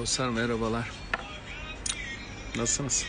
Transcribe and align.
Dostlar 0.00 0.28
merhabalar. 0.28 0.90
Nasılsınız? 2.56 3.06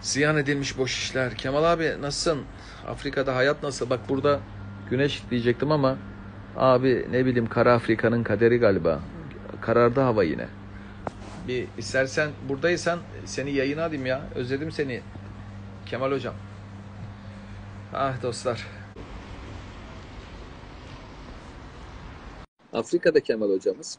Ziyan 0.00 0.36
edilmiş 0.36 0.78
boş 0.78 0.98
işler. 0.98 1.34
Kemal 1.34 1.64
abi 1.64 1.96
nasılsın? 2.00 2.42
Afrika'da 2.88 3.36
hayat 3.36 3.62
nasıl? 3.62 3.90
Bak 3.90 4.00
burada 4.08 4.40
güneş 4.90 5.22
diyecektim 5.30 5.72
ama 5.72 5.96
abi 6.56 7.06
ne 7.10 7.26
bileyim 7.26 7.48
Kara 7.48 7.72
Afrika'nın 7.72 8.22
kaderi 8.22 8.58
galiba. 8.58 9.00
Karardı 9.60 10.00
hava 10.00 10.24
yine. 10.24 10.46
Bir 11.48 11.66
istersen 11.78 12.30
buradaysan 12.48 12.98
seni 13.24 13.50
yayına 13.50 13.84
alayım 13.84 14.06
ya. 14.06 14.20
Özledim 14.34 14.72
seni. 14.72 15.00
Kemal 15.86 16.12
hocam. 16.12 16.34
Ah 17.94 18.22
dostlar. 18.22 18.83
Afrika'da 22.74 23.20
Kemal 23.20 23.50
hocamız. 23.50 23.98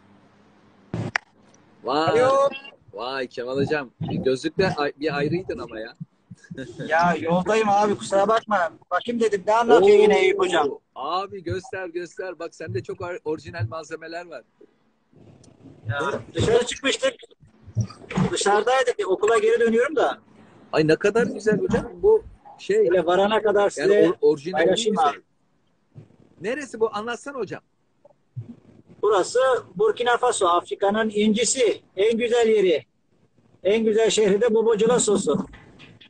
Vay. 1.83 2.21
Alo. 2.23 2.49
Vay 2.93 3.27
Kemal 3.27 3.55
hocam. 3.57 3.89
Gözlükle 4.01 4.73
bir 4.99 5.17
ayrıydın 5.17 5.57
ama 5.59 5.79
ya. 5.79 5.95
Ya 6.87 7.15
yoldayım 7.21 7.69
abi 7.69 7.95
kusura 7.97 8.27
bakma. 8.27 8.71
Bakayım 8.91 9.21
dedim 9.21 9.43
ne 9.47 9.53
anlatıyor 9.53 9.97
yine 9.99 10.19
Eyüp 10.19 10.39
hocam. 10.39 10.69
Abi 10.95 11.43
göster 11.43 11.87
göster. 11.87 12.39
Bak 12.39 12.55
sende 12.55 12.83
çok 12.83 12.99
or- 12.99 13.19
orijinal 13.25 13.67
malzemeler 13.67 14.25
var. 14.25 14.43
Ya, 15.89 15.99
dışarı 16.33 16.65
çıkmıştık. 16.65 17.13
Dışarıdaydık. 18.31 18.95
Okula 19.07 19.37
geri 19.37 19.59
dönüyorum 19.59 19.95
da. 19.95 20.19
Ay 20.71 20.87
ne 20.87 20.95
kadar 20.95 21.27
güzel 21.27 21.59
hocam. 21.59 21.91
Bu 21.95 22.23
şey 22.57 22.77
Böyle 22.89 23.05
varana 23.05 23.41
kadar 23.41 23.69
size 23.69 23.93
yani 23.93 24.07
or- 24.07 24.17
orijinal 24.21 24.57
paylaşayım 24.57 24.99
abi. 24.99 25.21
Neresi 26.41 26.79
bu? 26.79 26.89
Anlatsana 26.93 27.37
hocam. 27.37 27.61
Burası 29.05 29.39
Burkina 29.75 30.17
Faso. 30.17 30.47
Afrika'nın 30.47 31.09
incisi. 31.09 31.81
En 31.97 32.17
güzel 32.17 32.47
yeri. 32.47 32.85
En 33.63 33.85
güzel 33.85 34.09
şehri 34.09 34.41
de 34.41 34.53
Bobo 34.53 34.99
Sosu. 34.99 35.37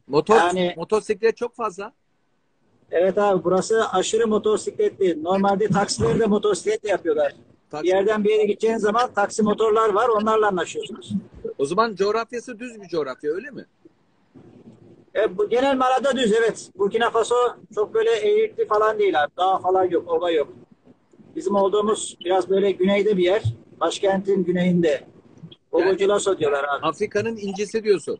Motor 0.07 0.35
Yani- 0.35 0.73
motosiklet 0.77 1.37
çok 1.37 1.55
fazla. 1.55 1.93
Evet 2.91 3.17
abi 3.17 3.43
burası 3.43 3.89
aşırı 3.91 4.27
motosikletli. 4.27 5.23
Normalde 5.23 5.67
taksileri 5.67 6.19
de 6.19 6.25
motosikletle 6.25 6.89
yapıyorlar. 6.89 7.33
Taksi- 7.71 7.83
Bir 7.83 7.87
yerden 7.89 8.23
bir 8.23 8.29
yere 8.29 8.45
gideceğiniz 8.45 8.81
zaman 8.81 9.13
taksi 9.13 9.43
motorlar 9.43 9.89
var. 9.89 10.09
Onlarla 10.09 10.47
anlaşıyorsunuz. 10.47 11.11
O 11.57 11.65
zaman 11.65 11.95
coğrafyası 11.95 12.59
düz 12.59 12.81
bir 12.81 12.87
coğrafya 12.87 13.31
öyle 13.33 13.49
mi? 13.51 13.65
E, 15.15 15.37
bu 15.37 15.49
genel 15.49 15.77
manada 15.77 16.17
düz 16.17 16.33
evet. 16.33 16.69
Burkina 16.77 17.09
Faso 17.09 17.35
çok 17.75 17.93
böyle 17.93 18.11
eğikli 18.15 18.67
falan 18.67 18.99
değil 18.99 19.23
abi. 19.23 19.31
Dağ 19.37 19.57
falan 19.57 19.83
yok, 19.83 20.11
ova 20.11 20.31
yok. 20.31 20.47
Bizim 21.35 21.55
olduğumuz 21.55 22.17
biraz 22.25 22.49
böyle 22.49 22.71
güneyde 22.71 23.17
bir 23.17 23.23
yer. 23.23 23.43
Başkentin 23.79 24.43
güneyinde. 24.43 25.03
Bogoculaso 25.71 26.37
diyorlar 26.39 26.63
abi. 26.63 26.85
Afrika'nın 26.85 27.37
incisi 27.37 27.83
diyorsun. 27.83 28.19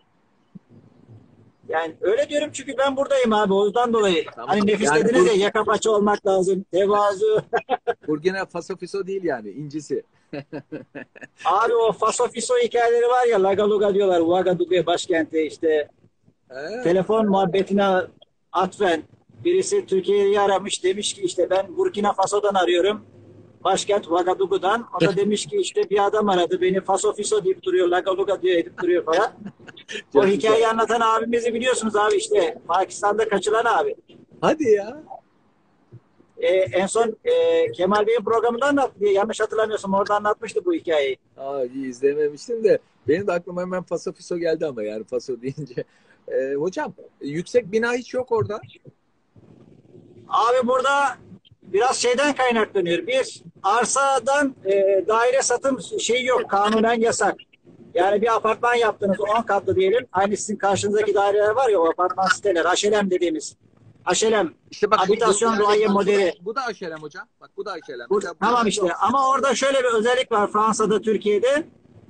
Yani 1.68 1.96
öyle 2.02 2.30
diyorum 2.30 2.50
çünkü 2.54 2.78
ben 2.78 2.98
buradayım 2.98 3.34
abi. 3.34 3.54
Ondan 3.54 3.94
dolayı. 3.94 4.26
Tamam. 4.36 4.50
Hani 4.50 4.68
nefis 4.68 4.88
Yani 4.88 5.04
dediniz 5.06 5.24
bu- 5.24 5.28
ya 5.28 5.34
yaka 5.34 5.64
paça 5.64 5.92
olmak 5.92 6.28
lazım. 6.28 6.66
Tevazu. 6.72 7.42
Burkina 8.08 8.46
Faso 8.46 8.78
Fiso 8.78 9.08
değil 9.08 9.24
yani 9.24 9.50
incisi. 9.50 10.04
abi 11.46 11.76
o 11.76 11.92
Faso 11.92 12.28
Fiso 12.28 12.54
hikayeleri 12.64 13.08
var 13.08 13.28
ya 13.28 13.44
Lagaluga 13.44 13.94
diyorlar. 13.94 14.20
Ouagadougou 14.20 14.86
başkenti 14.86 15.42
işte. 15.42 15.88
He. 16.50 16.82
telefon 16.84 17.28
muhabbetine 17.28 17.86
atfen 18.52 19.04
birisi 19.46 19.86
Türkiye'yi 19.86 20.40
aramış 20.40 20.84
demiş 20.84 21.14
ki 21.14 21.22
işte 21.22 21.50
ben 21.50 21.78
Burkina 21.78 22.14
Faso'dan 22.14 22.54
arıyorum. 22.54 23.02
Başkent 23.64 24.08
Ouagadougou'dan. 24.08 24.88
O 24.98 25.06
da 25.06 25.16
demiş 25.16 25.46
ki 25.46 25.58
işte 25.58 25.90
bir 25.90 26.06
adam 26.06 26.30
aradı 26.30 26.62
beni 26.62 26.82
Faso 26.82 27.14
Fiso 27.14 27.44
deyip 27.44 27.64
duruyor. 27.64 27.88
Lagaluga 27.88 28.42
diyor 28.42 28.58
edip 28.58 28.82
duruyor 28.82 29.06
falan. 29.06 29.32
o 30.16 30.26
hikayeyi 30.28 30.68
anlatan 30.68 31.02
abimizi 31.02 31.54
biliyorsunuz 31.54 31.96
abi 31.96 32.16
işte 32.16 32.58
Pakistan'da 32.68 33.30
kaçılan 33.30 33.66
abi. 33.66 33.96
Hadi 34.42 34.70
ya. 34.70 35.04
Ee, 36.38 36.48
en 36.56 36.88
son 36.88 37.18
e, 37.26 37.72
Kemal 37.72 38.08
Bey'in 38.08 38.24
programında 38.24 38.66
anlattı 38.66 39.00
diye 39.00 39.14
yanlış 39.14 39.40
hatırlamıyorsam 39.40 39.94
orada 39.94 40.16
anlatmıştı 40.16 40.66
bu 40.66 40.74
hikayeyi. 40.74 41.18
Aa, 41.38 41.64
izlememiştim 41.64 42.64
de 42.64 42.80
benim 43.08 43.28
de 43.28 43.32
aklıma 43.32 43.62
hemen 43.62 43.84
Faso 43.84 44.12
Fiso 44.12 44.38
geldi 44.38 44.66
ama 44.66 44.84
yani 44.84 45.04
Faso 45.04 45.42
deyince. 45.42 45.84
Ee, 46.28 46.54
hocam 46.54 46.94
yüksek 47.22 47.72
bina 47.72 47.94
hiç 47.94 48.14
yok 48.14 48.32
orada. 48.32 48.62
Abi 50.30 50.68
burada 50.68 51.18
biraz 51.62 51.98
şeyden 51.98 52.36
kaynaklanıyor. 52.36 53.08
Bir, 53.08 53.44
arsadan 53.64 54.56
e, 54.66 54.72
daire 55.08 55.42
satım 55.42 55.80
şeyi 56.00 56.26
yok. 56.26 56.50
Kanunen 56.50 57.00
yasak. 57.02 57.36
Yani 57.94 58.22
bir 58.22 58.36
apartman 58.36 58.76
yaptınız 58.76 59.20
10 59.20 59.42
katlı 59.42 59.76
diyelim. 59.76 60.08
Aynı 60.12 60.38
sizin 60.38 60.56
karşınızdaki 60.56 61.14
daireler 61.14 61.50
var 61.50 61.70
ya 61.70 61.80
o 61.80 61.90
apartman 61.90 62.28
siteler. 62.28 62.66
Aşelem 62.66 63.12
dediğimiz. 63.12 63.56
Aşelem. 64.06 64.54
İşte 64.72 64.92
bak 64.92 65.00
Habitasyon 65.00 65.60
bu- 65.60 65.92
modeli. 65.94 66.34
Bu 66.42 66.56
da 66.56 66.62
aşelem 66.66 67.02
hocam. 67.02 67.28
Bak 67.42 67.50
bu 67.58 67.66
da 67.66 67.72
aşelem. 67.72 68.08
Bu, 68.10 68.16
bu- 68.16 68.36
tamam 68.40 68.68
işte 68.68 68.94
ama 69.00 69.30
orada 69.30 69.56
şöyle 69.56 69.80
bir 69.80 69.94
özellik 69.94 70.32
var 70.32 70.52
Fransa'da, 70.52 71.02
Türkiye'de. 71.02 71.64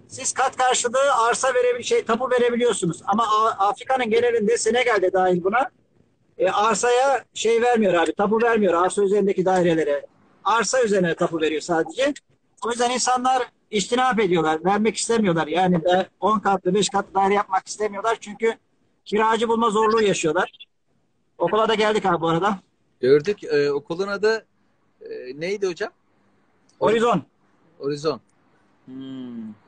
Siz 0.08 0.34
kat 0.34 0.58
karşılığı 0.58 1.14
arsa 1.30 1.54
verebil 1.54 1.84
şey 1.84 2.06
tapu 2.06 2.30
verebiliyorsunuz. 2.32 3.02
Ama 3.06 3.24
Afrika'nın 3.60 4.10
genelinde 4.10 4.58
Senegal'de 4.58 5.14
dahil 5.14 5.44
buna 5.44 5.70
e, 6.38 6.50
arsaya 6.50 7.26
şey 7.34 7.62
vermiyor 7.62 7.94
abi. 7.94 8.14
Tapu 8.14 8.42
vermiyor 8.42 8.74
arsa 8.74 9.04
üzerindeki 9.04 9.46
dairelere. 9.46 10.06
Arsa 10.44 10.84
üzerine 10.84 11.16
tapu 11.16 11.42
veriyor 11.42 11.62
sadece. 11.62 12.14
O 12.66 12.70
yüzden 12.70 12.90
insanlar 12.92 13.44
istinap 13.72 14.20
ediyorlar. 14.20 14.66
Vermek 14.66 14.96
istemiyorlar. 14.98 15.48
Yani 15.48 15.84
de 15.84 16.10
10 16.20 16.40
katlı 16.40 16.74
5 16.74 16.90
katlı 16.90 17.14
daire 17.14 17.34
yapmak 17.34 17.68
istemiyorlar. 17.68 18.18
Çünkü 18.22 18.54
kiracı 19.06 19.48
bulma 19.50 19.70
zorluğu 19.70 20.02
yaşıyorlar. 20.02 20.52
Okula 21.38 21.68
da 21.70 21.76
geldik 21.76 22.06
abi 22.06 22.22
bu 22.22 22.30
arada. 22.30 22.60
Gördük. 23.00 23.44
Ee, 23.44 23.72
okulun 23.72 24.08
adı 24.08 24.46
e, 25.02 25.10
neydi 25.40 25.68
hocam? 25.68 25.92
Horizon. 26.80 27.24
Horizon. 27.80 28.22
Hmm. 28.86 29.65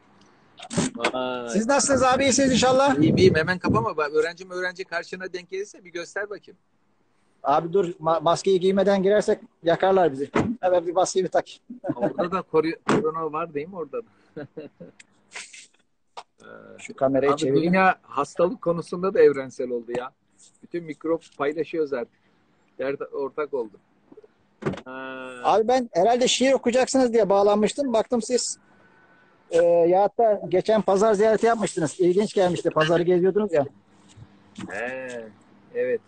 Vay. 0.95 1.49
Siz 1.49 1.67
nasılsınız 1.67 2.03
abi? 2.03 2.23
İyisiniz 2.23 2.51
inşallah. 2.51 2.95
İyi 2.99 3.15
iyiyim 3.15 3.35
hemen 3.35 3.59
kapama. 3.59 3.97
Bak, 3.97 4.11
öğrenci 4.13 4.47
öğrenci 4.51 4.85
karşına 4.85 5.33
denk 5.33 5.49
gelirse 5.49 5.85
bir 5.85 5.89
göster 5.91 6.29
bakayım. 6.29 6.57
Abi 7.43 7.73
dur 7.73 7.85
ma- 7.89 8.23
maskeyi 8.23 8.59
giymeden 8.59 9.03
girersek 9.03 9.39
yakarlar 9.63 10.11
bizi. 10.11 10.29
Hemen 10.61 10.87
bir 10.87 10.93
maskeyi 10.93 11.25
bir 11.25 11.29
tak. 11.31 11.45
Orada 11.95 12.31
da 12.31 12.39
kori- 12.41 12.79
korona 12.89 13.33
var 13.33 13.53
değil 13.53 13.67
mi 13.67 13.75
orada 13.75 13.97
da? 13.97 14.07
Şu 16.79 16.95
kamerayı 16.95 17.31
Abi 17.31 17.37
çevireyim. 17.39 17.73
dünya 17.73 17.95
hastalık 18.01 18.61
konusunda 18.61 19.13
da 19.13 19.21
evrensel 19.21 19.69
oldu 19.69 19.91
ya. 19.97 20.11
Bütün 20.63 20.83
mikrop 20.83 21.23
paylaşıyoruz 21.37 21.93
artık. 21.93 22.17
Dert 22.79 23.01
ortak 23.13 23.53
oldu. 23.53 23.77
Ha, 24.85 25.29
Abi 25.43 25.67
ben 25.67 25.89
herhalde 25.93 26.27
şiir 26.27 26.53
okuyacaksınız 26.53 27.13
diye 27.13 27.29
bağlanmıştım. 27.29 27.93
Baktım 27.93 28.21
siz 28.21 28.57
e, 29.51 29.57
ya 29.63 30.01
hatta 30.03 30.41
geçen 30.49 30.81
pazar 30.81 31.13
ziyareti 31.13 31.45
yapmıştınız. 31.45 31.99
İlginç 31.99 32.33
gelmişti. 32.33 32.69
Pazarı 32.69 33.03
geziyordunuz 33.03 33.53
ya. 33.53 33.65
he, 34.69 35.25
evet. 35.75 36.01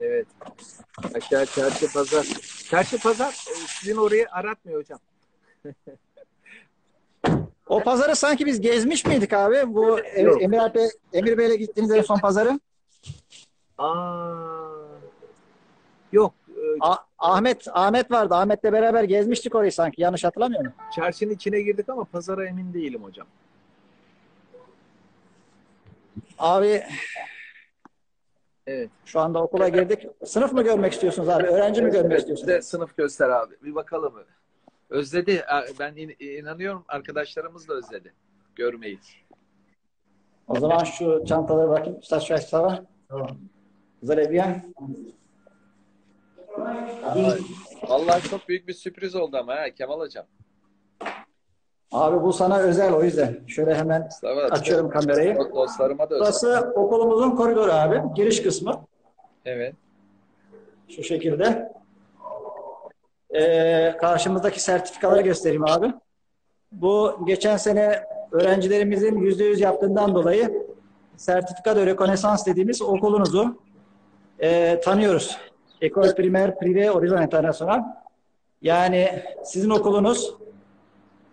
Evet. 0.00 0.26
Aşağı 1.14 1.46
çarşı 1.46 1.92
pazar. 1.92 2.26
Çarşı 2.70 2.98
pazar 2.98 3.28
e, 3.32 3.54
sizin 3.80 3.96
orayı 3.96 4.26
aratmıyor 4.32 4.80
hocam. 4.80 4.98
O 7.66 7.82
pazarı 7.82 8.16
sanki 8.16 8.46
biz 8.46 8.60
gezmiş 8.60 9.06
miydik 9.06 9.32
abi? 9.32 9.74
Bu 9.74 10.00
Yok. 10.18 10.42
Emir 10.42 10.58
Alp 10.58 10.74
Bey- 10.76 10.90
Emir 11.12 11.38
Bey'le 11.38 11.56
gittiğiniz 11.56 11.90
en 11.92 12.02
son 12.02 12.18
pazarı. 12.18 12.60
Aa. 13.78 14.68
Yok. 16.12 16.34
e, 16.48 16.60
A- 16.80 17.07
Ahmet 17.18 17.66
Ahmet 17.72 18.10
vardı. 18.10 18.34
Ahmet'le 18.34 18.64
beraber 18.64 19.04
gezmiştik 19.04 19.54
orayı 19.54 19.72
sanki. 19.72 20.02
Yanlış 20.02 20.24
hatırlamıyor 20.24 20.60
muyum? 20.60 20.74
Çarşının 20.96 21.30
içine 21.34 21.60
girdik 21.60 21.88
ama 21.88 22.04
pazara 22.04 22.46
emin 22.48 22.74
değilim 22.74 23.02
hocam. 23.02 23.26
Abi 26.38 26.82
Evet. 28.66 28.90
şu 29.04 29.20
anda 29.20 29.42
okula 29.42 29.68
girdik. 29.68 30.06
Sınıf 30.24 30.52
mı 30.52 30.62
görmek 30.62 30.92
istiyorsunuz 30.92 31.28
abi? 31.28 31.46
Öğrenci 31.46 31.82
mi 31.82 31.90
görmek 31.90 32.18
istiyorsunuz? 32.18 32.48
bize 32.48 32.62
sınıf 32.62 32.96
göster 32.96 33.28
abi. 33.28 33.54
Bir 33.62 33.74
bakalım. 33.74 34.14
Özledi. 34.90 35.44
Ben 35.80 35.96
in- 35.96 36.16
inanıyorum 36.38 36.84
arkadaşlarımız 36.88 37.68
da 37.68 37.74
özledi. 37.74 38.12
Görmeyi. 38.56 38.98
O 40.48 40.60
zaman 40.60 40.84
şu 40.84 41.24
çantaları 41.28 41.68
bakayım. 41.70 41.98
Üstad 41.98 42.20
şu. 42.20 42.86
Tamam. 43.08 43.38
Güzel 44.02 44.30
bien. 44.30 44.74
Vallahi 47.88 48.28
çok 48.30 48.48
büyük 48.48 48.68
bir 48.68 48.72
sürpriz 48.72 49.14
oldu 49.14 49.36
ama 49.36 49.54
ha 49.56 49.70
Kemal 49.70 50.00
hocam. 50.00 50.24
Abi 51.92 52.22
bu 52.22 52.32
sana 52.32 52.58
özel 52.58 52.92
o 52.92 53.02
yüzden. 53.02 53.38
Şöyle 53.46 53.74
hemen 53.74 54.02
Mustafa, 54.02 54.40
açıyorum 54.40 54.90
kamerayı. 54.90 55.34
do- 55.34 55.54
Dostlarıma 55.54 56.10
da 56.10 56.14
özel. 56.14 56.20
Burası 56.20 56.72
okulumuzun 56.74 57.30
koridoru 57.30 57.72
abi. 57.72 58.02
Giriş 58.14 58.42
kısmı. 58.42 58.80
Evet. 59.44 59.74
Şu 60.88 61.02
şekilde. 61.02 61.72
e, 63.34 63.96
karşımızdaki 64.00 64.62
sertifikaları 64.62 65.20
göstereyim 65.22 65.64
abi. 65.64 65.92
Bu 66.72 67.18
geçen 67.26 67.56
sene 67.56 68.04
öğrencilerimizin 68.32 69.18
yüzde 69.18 69.44
yüz 69.44 69.60
yaptığından 69.60 70.14
dolayı 70.14 70.66
sertifika 71.16 71.76
de 71.76 71.86
rekonesans 71.86 72.46
dediğimiz 72.46 72.82
okulunuzu 72.82 73.58
e, 74.38 74.80
tanıyoruz. 74.80 75.38
École 75.80 76.14
Primaire 76.14 76.54
Privé 76.54 76.88
Horizon 76.88 77.22
International. 77.22 77.82
Yani 78.62 79.22
sizin 79.44 79.70
okulunuz 79.70 80.34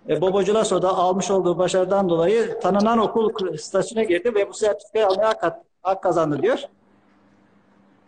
e, 0.10 0.22
Bobo 0.22 0.44
Culaso'da 0.44 0.98
almış 0.98 1.32
olduğu 1.32 1.58
başarıdan 1.58 2.10
dolayı 2.10 2.60
tanınan 2.60 2.98
okul 2.98 3.58
statüsüne 3.58 4.04
girdi 4.04 4.36
ve 4.36 4.50
bu 4.50 4.54
sertifikayı 4.54 5.08
almaya 5.08 5.28
hak, 5.28 5.60
hak 5.82 6.04
kazandı 6.04 6.42
diyor. 6.42 6.60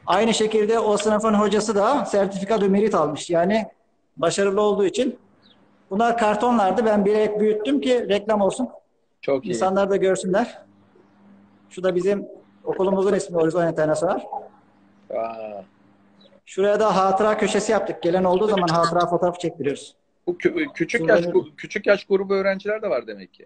Aynı 0.06 0.34
şekilde 0.34 0.80
o 0.80 0.98
sınıfın 0.98 1.34
hocası 1.34 1.75
da 1.75 2.06
sertifika 2.06 2.62
de 2.62 2.68
merit 2.68 2.95
almış. 2.95 3.30
Yani 3.30 3.68
başarılı 4.18 4.62
olduğu 4.62 4.86
için. 4.86 5.19
Bunlar 5.89 6.18
kartonlardı. 6.18 6.86
Ben 6.86 7.06
bilerek 7.06 7.39
büyüttüm 7.39 7.81
ki 7.81 8.10
reklam 8.10 8.42
olsun. 8.42 8.69
Çok 9.22 9.45
iyi. 9.45 9.50
İnsanlar 9.50 9.89
da 9.89 9.95
görsünler. 9.95 10.62
Şu 11.69 11.84
da 11.84 11.95
bizim 11.95 12.28
okulumuzun 12.63 13.13
ismi 13.13 13.36
Horizon 13.36 13.68
International. 13.68 14.19
Aa, 15.10 15.62
Şuraya 16.47 16.79
da 16.79 16.95
hatıra 16.95 17.38
köşesi 17.38 17.71
yaptık. 17.71 18.01
Gelen 18.03 18.23
olduğu 18.23 18.47
zaman 18.47 18.67
hatıra 18.67 19.05
fotoğrafı 19.07 19.39
çektiriyoruz. 19.39 19.95
bu 20.27 20.31
kü- 20.31 20.73
küçük 20.73 21.07
yaş 21.09 21.25
küçük 21.57 21.88
yaş 21.88 22.05
grubu 22.05 22.33
öğrenciler 22.33 22.81
de 22.81 22.89
var 22.89 23.07
demek 23.07 23.33
ki. 23.33 23.45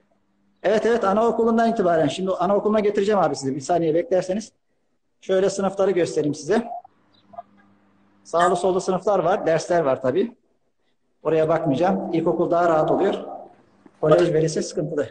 Evet 0.64 0.86
evet 0.86 1.04
anaokulundan 1.04 1.70
itibaren. 1.72 2.08
Şimdi 2.08 2.32
anaokuluna 2.32 2.80
getireceğim 2.80 3.20
abi 3.20 3.36
sizi. 3.36 3.56
Bir 3.56 3.62
saniye 3.62 3.94
beklerseniz. 3.94 4.52
Şöyle 5.22 5.50
sınıfları 5.50 5.92
göstereyim 5.92 6.36
size. 6.36 6.68
Sağlı 8.24 8.56
sollu 8.56 8.82
sınıflar 8.82 9.20
var. 9.20 9.46
Dersler 9.46 9.82
var 9.82 10.02
tabii. 10.02 10.36
Oraya 11.24 11.50
bakmayacağım. 11.50 12.14
İlkokul 12.14 12.52
daha 12.52 12.70
rahat 12.70 12.92
oluyor. 12.92 13.14
Kolej 14.02 14.34
ve 14.34 14.42
lise 14.42 14.62
sıkıntılı. 14.62 15.08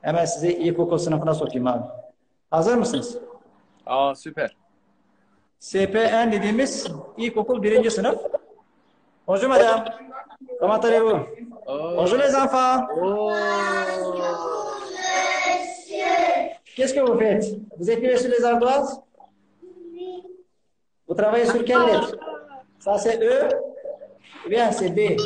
Hemen 0.00 0.24
sizi 0.24 0.52
ilkokul 0.52 0.98
sınıfına 0.98 1.34
sokayım 1.34 1.66
abi. 1.66 1.84
Hazır 2.50 2.74
mısınız? 2.76 3.18
Aa 3.86 4.14
süper. 4.14 4.56
SPN 5.60 6.32
dediğimiz 6.32 6.86
ilkokul 7.16 7.62
birinci 7.62 7.90
sınıf. 7.90 8.18
Bonjour 9.26 9.48
madame. 9.48 9.84
Comment 10.60 10.84
allez-vous? 10.84 11.20
Oo. 11.66 11.96
Bonjour 11.96 12.18
les 12.18 12.34
enfants. 12.34 12.88
Oo. 12.96 13.32
Qu'est-ce 16.76 16.94
que 16.94 17.00
vous 17.00 17.18
faites? 17.18 17.44
Vous 17.78 17.90
écrivez 17.90 18.16
sur 18.16 18.30
les 18.30 18.42
ardoises? 18.44 19.00
Vous 21.06 21.14
travaillez 21.14 21.44
sur 21.46 21.62
quelle 21.64 21.84
lettre? 21.86 22.16
Ça 22.78 22.96
c'est 22.96 23.20
E 23.22 23.48
ou 24.46 24.48
bien 24.48 24.72
c'est 24.72 24.88
B? 24.88 25.20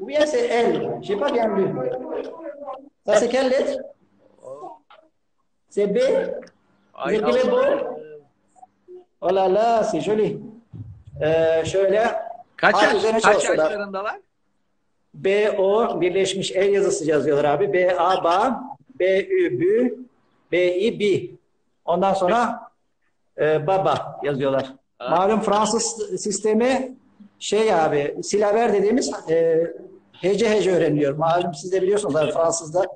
Ou 0.00 0.06
bien 0.06 0.26
c'est 0.26 0.48
L? 0.48 0.98
J'ai 1.02 1.16
pas 1.16 1.30
bien 1.30 1.46
lu. 1.54 1.68
Ça 3.06 3.14
c'est 3.14 3.28
quelle 3.28 3.48
lettre? 3.48 3.78
C'est 5.68 5.86
B? 5.86 5.98
Vous 7.04 7.12
écrivez 7.12 7.48
beau? 7.48 7.99
C'est 9.22 10.00
joli. 10.00 10.38
Ee, 11.20 11.62
şöyle 11.66 12.14
Kaç, 12.56 12.82
yaş, 12.82 12.94
üzerine 12.94 13.20
kaç 13.20 13.44
yaşlarındalar? 13.44 14.18
B-O 15.14 16.00
birleşmiş 16.00 16.52
el 16.52 16.72
yazısı 16.72 17.04
yazıyorlar 17.04 17.44
abi. 17.44 17.72
B-A-BA, 17.72 18.60
B-Ü-Bü, 19.00 19.94
B-İ-Bi. 20.52 21.34
Ondan 21.84 22.14
sonra 22.14 22.60
e, 23.38 23.66
baba 23.66 24.20
yazıyorlar. 24.22 24.74
Ha. 24.98 25.08
Malum 25.08 25.40
Fransız 25.40 26.20
sistemi 26.22 26.96
şey 27.38 27.74
abi 27.74 28.16
silaver 28.22 28.72
dediğimiz 28.72 29.12
e, 29.30 29.66
hece 30.12 30.50
hece 30.50 30.72
öğreniliyor. 30.76 31.16
Malum 31.16 31.54
siz 31.54 31.72
de 31.72 31.82
biliyorsunuz 31.82 32.16
abi 32.16 32.32
Fransızda 32.32 32.86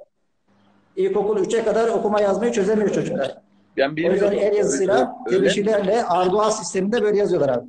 ilkokul 0.96 1.38
3'e 1.38 1.64
kadar 1.64 1.88
okuma 1.88 2.20
yazmayı 2.20 2.52
çözemiyor 2.52 2.92
çocuklar. 2.92 3.38
Ben 3.76 3.90
O 4.08 4.12
yüzden 4.12 4.32
el 4.32 4.56
yazısıyla, 4.56 5.16
tebeşirlerle 5.30 6.04
Arduaz 6.04 6.58
sisteminde 6.58 7.02
böyle 7.02 7.18
yazıyorlar 7.18 7.48
abi. 7.48 7.66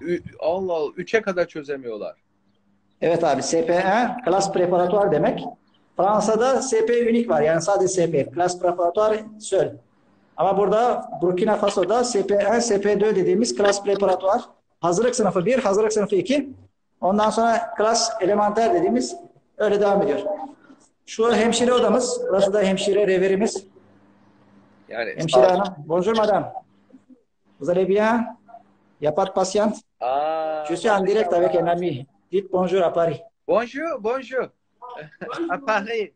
Ü- 0.00 0.22
Allah 0.40 0.72
Allah. 0.72 0.92
Üçe 0.96 1.22
kadar 1.22 1.46
çözemiyorlar. 1.46 2.16
Evet 3.00 3.24
abi 3.24 3.42
SPE 3.42 3.84
klas 4.24 4.52
preparatuar 4.52 5.12
demek. 5.12 5.44
Fransa'da 5.96 6.62
SP 6.68 6.88
unik 7.10 7.30
var. 7.30 7.42
Yani 7.42 7.62
sadece 7.62 7.88
SP. 7.94 8.14
Klas 8.34 8.60
preparatuar 8.60 9.16
söl. 9.40 9.68
Ama 10.36 10.58
burada 10.58 11.08
Burkina 11.22 11.56
Faso'da 11.56 12.00
SP1, 12.00 12.60
SP2 12.60 13.00
dediğimiz 13.00 13.54
klas 13.56 13.84
preparatuar. 13.84 14.42
Hazırlık 14.80 15.16
sınıfı 15.16 15.46
1, 15.46 15.58
hazırlık 15.58 15.92
sınıfı 15.92 16.16
2. 16.16 16.48
Ondan 17.00 17.30
sonra 17.30 17.74
klas 17.76 18.10
elementer 18.20 18.74
dediğimiz 18.74 19.16
öyle 19.58 19.80
devam 19.80 20.02
ediyor. 20.02 20.20
Şu 21.06 21.34
hemşire 21.34 21.72
odamız. 21.72 22.20
Burası 22.28 22.52
da 22.52 22.62
hemşire 22.62 23.06
reverimiz. 23.06 23.66
Yani 24.94 25.14
Hemşire 25.16 25.46
hanım. 25.46 25.74
Bonjour 25.86 26.16
madame. 26.16 26.52
Vous 27.60 27.70
allez 27.70 27.88
bien? 27.88 28.36
Y 29.00 29.08
a 29.08 29.14
pas 29.14 29.26
de 29.26 29.32
patiente? 29.32 29.76
Aa, 30.00 30.64
Je 30.68 30.76
suis 30.76 30.90
en 30.90 31.06
direct 31.06 31.32
avec 31.32 31.54
un 31.56 31.66
ami. 31.66 32.06
Dites 32.32 32.52
bonjour 32.52 32.82
à 32.82 32.92
Paris. 32.92 33.20
Bonjour, 33.48 33.98
bonjour. 34.00 34.46
à 35.50 35.58
Paris. 35.66 36.12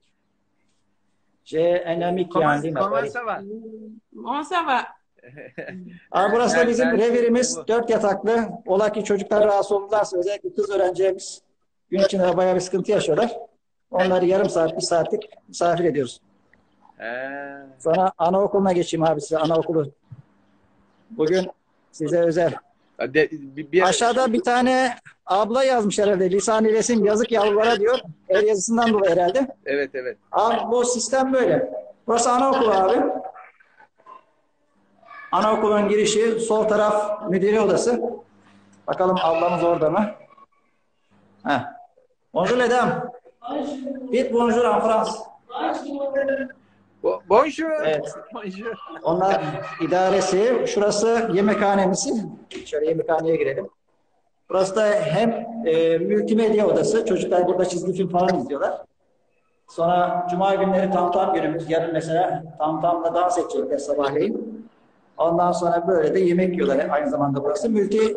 J'ai 1.44 1.84
un 1.86 2.02
ami 2.02 2.28
qui 2.28 2.38
est 2.38 2.44
en 2.44 2.48
Comment, 2.48 2.62
ligne 2.62 2.76
à 2.76 2.80
comment 2.80 2.96
Paris. 2.96 3.10
ça 3.10 3.24
va? 3.24 3.40
Bon, 4.12 4.42
ça 4.44 4.62
va. 4.66 4.84
Abi 6.12 6.32
burası 6.34 6.56
da 6.56 6.68
bizim 6.68 6.98
revirimiz. 6.98 7.58
Dört 7.68 7.90
yataklı. 7.90 8.48
Ola 8.66 8.92
ki 8.92 9.04
çocuklar 9.04 9.44
rahatsız 9.44 9.72
olurlarsa 9.72 10.18
özellikle 10.18 10.52
kız 10.54 10.70
öğrencilerimiz 10.70 11.42
gün 11.90 11.98
içinde 11.98 12.36
bayağı 12.36 12.54
bir 12.54 12.60
sıkıntı 12.60 12.90
yaşıyorlar. 12.90 13.36
Onları 13.90 14.26
yarım 14.26 14.50
saat, 14.50 14.76
bir 14.76 14.80
saatlik 14.82 15.30
misafir 15.48 15.84
ediyoruz. 15.84 16.20
He. 16.98 17.28
Sonra 17.78 18.12
anaokuluna 18.18 18.72
geçeyim 18.72 19.04
abi 19.04 19.20
size 19.20 19.38
anaokulu. 19.38 19.92
Bugün 21.10 21.50
size 21.92 22.18
özel. 22.20 22.54
De, 23.00 23.28
bir, 23.30 23.72
bir- 23.72 23.82
Aşağıda 23.82 24.32
bir 24.32 24.42
tane 24.42 24.94
abla 25.26 25.64
yazmış 25.64 25.98
herhalde. 25.98 26.30
Lisan-ı 26.30 26.68
resim 26.68 27.04
yazık 27.04 27.32
yavrulara 27.32 27.80
diyor. 27.80 27.98
El 28.28 28.42
yazısından 28.46 28.92
dolayı 28.92 29.12
herhalde. 29.12 29.56
Evet 29.66 29.90
evet. 29.94 30.18
Abi 30.32 30.70
bu 30.72 30.84
sistem 30.84 31.32
böyle. 31.32 31.70
Burası 32.06 32.30
anaokulu 32.30 32.70
abi. 32.70 33.02
Anaokulun 35.32 35.88
girişi 35.88 36.40
sol 36.40 36.64
taraf 36.64 37.22
müdüre 37.28 37.60
odası. 37.60 38.00
Bakalım 38.86 39.16
ablamız 39.22 39.64
orada 39.64 39.90
mı? 39.90 40.10
Heh. 41.46 41.60
Bonjour 42.34 42.58
les 42.58 42.70
dames. 42.70 42.94
Bonjour 44.32 44.64
en 44.64 44.80
France. 44.80 45.10
Bo- 47.08 47.22
bonjour. 47.28 47.70
Evet. 47.84 48.14
Bonjour. 48.34 48.74
Onlar 49.02 49.42
idaresi. 49.80 50.62
Şurası 50.66 51.30
yemekhanemiz. 51.32 52.12
Şöyle 52.66 52.86
yemekhaneye 52.86 53.36
girelim. 53.36 53.68
Burası 54.50 54.76
da 54.76 54.84
hem 54.86 55.30
e, 55.66 55.98
multimedya 55.98 56.66
odası. 56.66 57.06
Çocuklar 57.06 57.46
burada 57.46 57.64
çizgi 57.64 57.92
film 57.92 58.08
falan 58.08 58.38
izliyorlar. 58.38 58.82
Sonra 59.68 60.26
cuma 60.30 60.54
günleri 60.54 60.90
tam 60.90 61.12
tam 61.12 61.34
günümüz. 61.34 61.70
Yarın 61.70 61.92
mesela 61.92 62.42
tam 62.58 62.80
tamla 62.80 63.14
dans 63.14 63.38
edecekler 63.38 63.78
sabahleyin. 63.78 64.68
Ondan 65.18 65.52
sonra 65.52 65.88
böyle 65.88 66.14
de 66.14 66.20
yemek 66.20 66.52
yiyorlar 66.54 66.88
aynı 66.90 67.10
zamanda 67.10 67.44
burası. 67.44 67.70
Multi 67.70 68.16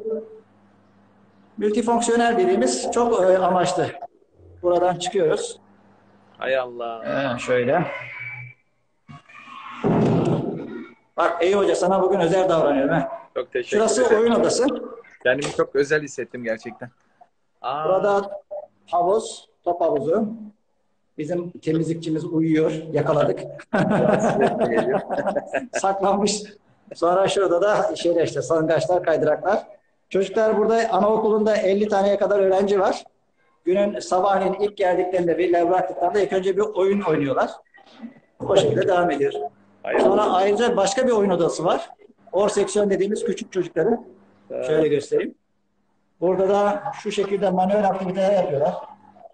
multifonksiyonel 1.57 2.37
dediğimiz 2.37 2.91
çok 2.91 3.21
e, 3.21 3.37
amaçlı. 3.37 3.87
Buradan 4.63 4.95
çıkıyoruz. 4.95 5.59
Hay 6.37 6.57
Allah. 6.57 7.03
Ee, 7.35 7.39
şöyle. 7.39 7.85
Bak 11.17 11.43
iyi 11.43 11.55
hoca 11.55 11.75
sana 11.75 12.01
bugün 12.01 12.19
özel 12.19 12.49
davranıyorum. 12.49 12.95
He. 12.95 13.07
Çok 13.35 13.51
teşekkür 13.53 13.77
Şurası 13.77 14.01
ederim. 14.03 14.21
oyun 14.21 14.31
odası. 14.31 14.65
Kendimi 15.23 15.51
çok 15.51 15.75
özel 15.75 16.01
hissettim 16.01 16.43
gerçekten. 16.43 16.89
Aa, 17.61 17.85
Burada 17.89 18.31
havuz, 18.91 19.49
top 19.63 19.81
havuzu. 19.81 20.27
Bizim 21.17 21.51
temizlikçimiz 21.51 22.25
uyuyor. 22.25 22.71
Yakaladık. 22.93 23.39
Saklanmış. 25.73 26.43
Sonra 26.95 27.27
şurada 27.27 27.61
da 27.61 27.95
şeyler 27.95 28.23
işte 28.27 28.41
sangaçlar, 28.41 29.03
kaydıraklar. 29.03 29.63
Çocuklar 30.09 30.57
burada 30.57 30.89
anaokulunda 30.91 31.55
50 31.57 31.87
taneye 31.87 32.17
kadar 32.17 32.39
öğrenci 32.39 32.79
var. 32.79 33.03
Günün 33.65 33.99
sabahleyin 33.99 34.53
ilk 34.53 34.77
geldiklerinde 34.77 35.37
veliler 35.37 35.69
bıraktıklarında 35.69 36.19
ilk 36.19 36.33
önce 36.33 36.57
bir 36.57 36.61
oyun 36.61 37.01
oynuyorlar. 37.01 37.49
O 38.47 38.55
şekilde 38.55 38.87
devam 38.87 39.11
ediyor. 39.11 39.33
Hay 39.83 39.99
Sonra 39.99 40.21
ayrıca 40.21 40.77
başka 40.77 41.07
bir 41.07 41.11
oyun 41.11 41.29
odası 41.29 41.65
var. 41.65 41.89
Or 42.31 42.49
seksiyon 42.49 42.89
dediğimiz 42.89 43.25
küçük 43.25 43.51
çocukları. 43.51 43.99
Şöyle 44.67 44.87
göstereyim. 44.87 45.35
Burada 46.21 46.49
da 46.49 46.83
şu 47.03 47.11
şekilde 47.11 47.49
manuel 47.49 47.87
aktiviteler 47.87 48.33
yapıyorlar. 48.33 48.73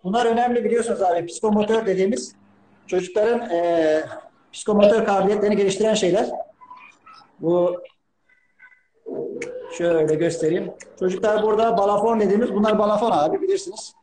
Bunlar 0.03 0.25
önemli 0.25 0.63
biliyorsunuz 0.63 1.01
abi. 1.01 1.25
Psikomotor 1.25 1.85
dediğimiz 1.85 2.35
çocukların 2.87 3.49
eee 3.49 4.03
psikomotor 4.53 5.05
kabiliyetlerini 5.05 5.55
geliştiren 5.57 5.93
şeyler. 5.93 6.29
Bu 7.39 7.81
Şöyle 9.77 10.15
göstereyim. 10.15 10.71
Çocuklar 10.99 11.43
burada 11.43 11.77
balafon 11.77 12.19
dediğimiz 12.19 12.53
bunlar 12.53 12.79
balafon 12.79 13.11
abi 13.11 13.41
bilirsiniz. 13.41 13.93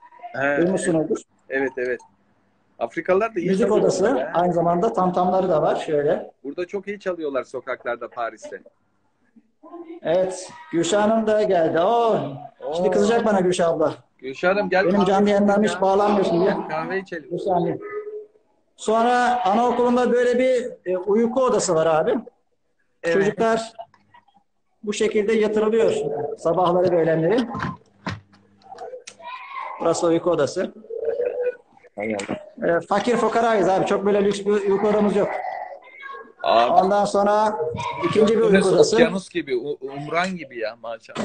Duymuşsunuzdur. 0.58 1.18
evet 1.48 1.72
evet. 1.76 2.00
Afrikalılar 2.84 3.34
da 3.34 3.40
iyi 3.40 3.48
Müzik 3.50 3.72
odası 3.72 4.04
ya. 4.04 4.30
aynı 4.34 4.52
zamanda 4.52 4.92
tamtamları 4.92 5.48
da 5.48 5.62
var 5.62 5.76
şöyle. 5.76 6.30
Burada 6.44 6.66
çok 6.66 6.88
iyi 6.88 7.00
çalıyorlar 7.00 7.44
sokaklarda 7.44 8.08
Paris'te. 8.10 8.62
Evet. 10.02 10.50
Gülşah 10.72 11.02
Hanım 11.02 11.26
da 11.26 11.42
geldi. 11.42 11.80
Oo, 11.80 12.18
şimdi 12.76 12.88
Oo. 12.88 12.92
kızacak 12.92 13.24
bana 13.24 13.40
Gülşah 13.40 13.68
abla. 13.68 13.94
Gülşah'ım 14.18 14.68
gel. 14.68 14.86
Benim 14.86 15.04
canlı 15.04 15.30
yayından 15.30 15.62
ya. 15.62 15.68
hiç 15.68 15.80
bağlanmıyorsun 15.80 16.40
diye. 16.40 16.56
Kahve 16.68 16.98
içelim. 16.98 17.30
Bir 17.30 17.38
saniye. 17.38 17.78
Sonra 18.76 19.44
anaokulunda 19.44 20.12
böyle 20.12 20.38
bir 20.38 20.72
e, 20.92 20.98
uyku 20.98 21.44
odası 21.44 21.74
var 21.74 21.86
abi. 21.86 22.14
Evet. 23.02 23.14
Çocuklar 23.14 23.72
bu 24.82 24.92
şekilde 24.92 25.32
yatırılıyor 25.32 25.92
sabahları 26.38 26.90
ve 26.92 27.00
öğlenleri. 27.00 27.38
Burası 29.80 30.06
uyku 30.06 30.30
odası. 30.30 30.72
Hay 31.96 32.14
Allah. 32.14 32.43
E, 32.68 32.80
fakir 32.88 33.16
fukarayız 33.16 33.68
abi. 33.68 33.86
Çok 33.86 34.06
böyle 34.06 34.24
lüks 34.24 34.40
bir 34.40 34.70
uyku 34.70 34.88
odamız 34.88 35.16
yok. 35.16 35.28
Abi 36.42 36.72
Ondan 36.72 37.04
sonra 37.04 37.58
ikinci 38.08 38.36
bir 38.36 38.42
uyku 38.42 38.52
Burası 38.52 38.74
odası. 38.74 38.96
okyanus 38.96 39.28
gibi, 39.28 39.56
umran 39.80 40.36
gibi 40.36 40.58
ya 40.58 40.76
maşallah. 40.82 41.24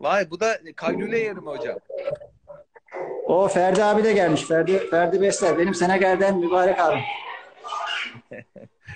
Vay 0.00 0.30
bu 0.30 0.40
da 0.40 0.58
kaylule 0.76 1.18
yeri 1.18 1.34
mi 1.34 1.46
hocam? 1.50 1.76
O 3.26 3.48
Ferdi 3.48 3.84
abi 3.84 4.04
de 4.04 4.12
gelmiş. 4.12 4.42
Ferdi, 4.42 4.90
Ferdi 4.90 5.20
Besler. 5.22 5.58
Benim 5.58 5.74
Senegal'den 5.74 6.38
mübarek 6.38 6.80
abi. 6.80 7.00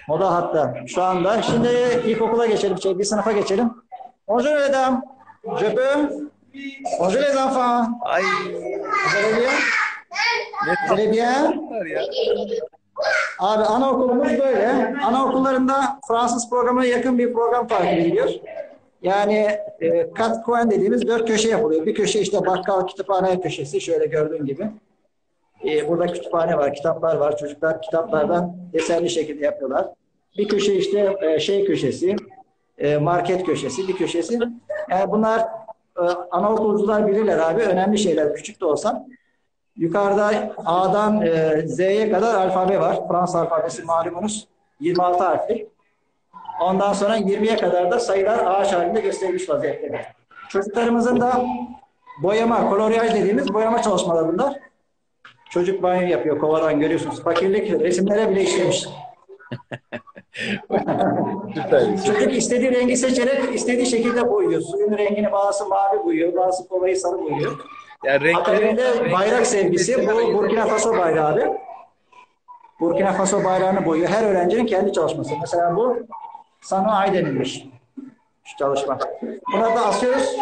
O 0.09 0.21
da 0.21 0.35
hatta 0.35 0.75
şu 0.87 1.03
anda. 1.03 1.43
Şimdi 1.43 1.69
ilkokula 2.07 2.47
geçelim. 2.47 2.79
Şey, 2.83 2.99
bir 2.99 3.05
sınıfa 3.05 3.33
geçelim. 3.33 3.71
Bonjour 4.29 4.53
mesdames. 4.55 5.01
Je 5.61 5.75
peux? 5.75 6.11
Bonjour 7.01 7.21
les 7.21 7.37
enfants. 7.37 7.89
Ay 8.03 8.23
allez 9.17 9.38
bien? 11.13 11.45
tatlılar 11.45 11.87
ya. 11.87 12.03
Abi 13.39 13.63
anaokulumuz 13.63 14.29
böyle. 14.29 14.95
Anaokullarında 15.05 16.01
Fransız 16.09 16.51
programına 16.51 16.85
yakın 16.85 17.19
bir 17.19 17.33
program 17.33 17.67
takip 17.67 17.99
ediliyor. 17.99 18.31
Yani 19.03 19.59
e, 19.81 20.13
kat 20.13 20.47
coin 20.47 20.71
dediğimiz 20.71 21.07
dört 21.09 21.29
köşe 21.29 21.49
yapılıyor. 21.49 21.87
Bir 21.87 21.95
köşe 21.95 22.21
işte 22.21 22.47
bakkal 22.47 22.87
kütüphane 22.87 23.41
köşesi 23.41 23.81
şöyle 23.81 24.07
gördüğün 24.07 24.47
gibi. 24.47 24.71
E, 25.65 25.89
burada 25.89 26.07
kütüphane 26.07 26.59
var, 26.59 26.75
kitaplar 26.75 27.17
var. 27.17 27.37
Çocuklar 27.37 27.83
kitaplardan 27.83 28.57
eserli 28.75 29.11
şekilde 29.11 29.45
yapıyorlar. 29.45 29.87
Bir 30.39 30.49
köşe 30.49 30.75
işte 30.75 31.17
e, 31.23 31.41
şey 31.41 31.65
köşesi, 31.65 32.17
e, 32.79 32.97
market 32.97 33.47
köşesi, 33.47 33.89
bir 33.89 33.97
köşesi. 33.97 34.39
Yani 34.91 35.11
bunlar 35.11 35.41
e, 35.97 36.03
anaokulcular 36.31 37.07
bilirler 37.07 37.39
abi. 37.39 37.63
Önemli 37.63 37.99
şeyler 37.99 38.35
küçük 38.35 38.61
de 38.61 38.65
olsa. 38.65 39.07
Yukarıda 39.79 40.55
A'dan 40.67 41.23
e, 41.23 41.63
Z'ye 41.67 42.13
kadar 42.13 42.35
alfabe 42.35 42.81
var. 42.81 43.09
Fransız 43.09 43.35
alfabesi 43.37 43.83
malumunuz. 43.83 44.49
26 44.81 45.25
harfli. 45.25 45.69
Ondan 46.61 46.93
sonra 46.93 47.19
20'ye 47.19 47.57
kadar 47.57 47.91
da 47.91 48.01
sayılar 48.01 48.39
ağaç 48.47 48.73
halinde 48.73 49.01
gösterilmiş 49.01 49.49
vaziyette. 49.49 50.07
Çocuklarımızın 50.49 51.21
da 51.21 51.45
boyama, 52.23 52.71
koloriyaj 52.71 53.15
dediğimiz 53.15 53.55
boyama 53.55 53.83
çalışmaları 53.83 54.33
bunlar. 54.33 54.55
Çocuk 55.51 55.83
banyo 55.83 56.09
yapıyor 56.09 56.39
kovadan 56.39 56.81
görüyorsunuz. 56.81 57.23
Fakirlik 57.23 57.81
resimlere 57.81 58.31
bile 58.31 58.43
işlemiş. 58.43 58.87
Çocuk 62.07 62.33
istediği 62.33 62.73
rengi 62.73 62.97
seçerek 62.97 63.55
istediği 63.55 63.87
şekilde 63.87 64.31
boyuyor. 64.31 64.61
Suyun 64.61 64.99
rengini 64.99 65.33
bazısı 65.33 65.69
mavi 65.69 66.05
boyuyor, 66.05 66.37
bazısı 66.37 66.69
kovayı 66.69 66.97
sarı 66.97 67.23
boyuyor. 67.23 67.59
Ya 68.05 68.15
renkleri, 68.21 68.37
Akabinde 68.37 69.13
bayrak 69.13 69.47
sevgisi. 69.47 70.07
Bu 70.09 70.35
Burkina 70.35 70.67
Faso 70.67 70.99
bayrağı 70.99 71.33
abi. 71.33 71.45
Burkina 72.81 73.13
Faso 73.13 73.45
bayrağını 73.45 73.85
boyuyor. 73.87 74.09
Her 74.11 74.25
öğrencinin 74.25 74.67
kendi 74.67 74.93
çalışması. 74.93 75.33
Mesela 75.41 75.77
bu 75.77 75.99
Sanu 76.61 76.93
Ay 76.97 77.13
denilmiş. 77.13 77.65
Şu 78.45 78.57
çalışma. 78.57 78.99
Bunları 79.53 79.75
da 79.77 79.87
asıyoruz. 79.87 80.37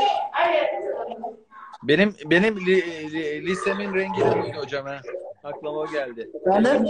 Benim 1.83 2.15
benim 2.25 2.57
li- 2.67 3.13
li- 3.13 3.47
lisemin 3.47 3.95
rengi 3.95 4.21
de 4.21 4.43
buydu 4.43 4.57
hocam 4.59 4.87
ha. 4.87 5.01
Aklıma 5.45 5.71
o 5.79 5.87
geldi. 5.87 6.31
Ben 6.47 6.65
de 6.65 6.85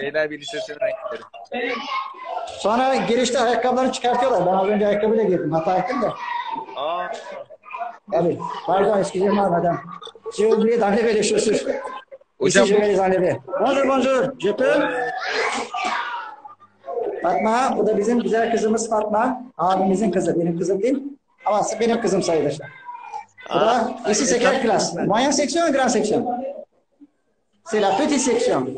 Beylerbeyi 0.00 0.40
Lisesi'nin 0.40 0.78
renkleri. 0.80 1.72
sonra 2.46 2.94
girişte 2.96 3.40
ayakkabıları 3.40 3.92
çıkartıyorlar. 3.92 4.46
Ben 4.46 4.52
az 4.52 4.68
önce 4.68 4.86
ayakkabıyla 4.86 5.24
girdim. 5.24 5.52
Hata 5.52 5.76
ettim 5.78 6.02
de. 6.02 6.06
Aa, 6.76 7.06
Tabii. 8.12 8.38
Pardon 8.66 8.98
eskicim 8.98 9.38
var 9.38 9.48
madem. 9.48 9.80
J'ai 10.36 10.46
oublié 10.46 10.78
d'enlever 10.78 11.12
les 11.12 11.22
chaussures. 11.22 11.60
Hocam 12.38 12.64
Ici, 12.64 12.74
je 12.74 12.80
vais 12.80 12.88
les 12.88 13.00
enlever. 13.00 13.36
Bonjour, 13.60 13.86
bonjour. 13.86 14.20
Je 14.38 14.50
peux? 14.52 14.76
Fatma, 17.22 17.76
bu 17.76 17.86
da 17.86 17.98
bizim 17.98 18.20
güzel 18.20 18.52
kızımız 18.52 18.90
Fatma. 18.90 19.42
Abimizin 19.58 20.10
kızı, 20.10 20.40
benim 20.40 20.58
kızım 20.58 20.82
değil. 20.82 21.02
Ama 21.44 21.62
benim 21.80 22.00
kızım 22.00 22.22
sayılır. 22.22 22.58
Bu 23.54 23.60
da 23.60 23.94
ici 24.10 24.26
c'est 24.26 24.38
quelle 24.40 24.62
classe? 24.62 25.04
Moyenne 25.06 25.32
section 25.32 25.66
ou 25.66 25.72
grande 25.72 25.90
section? 25.90 26.26
C'est 27.70 27.82
la 27.82 27.96
petite 27.96 28.18
section. 28.18 28.68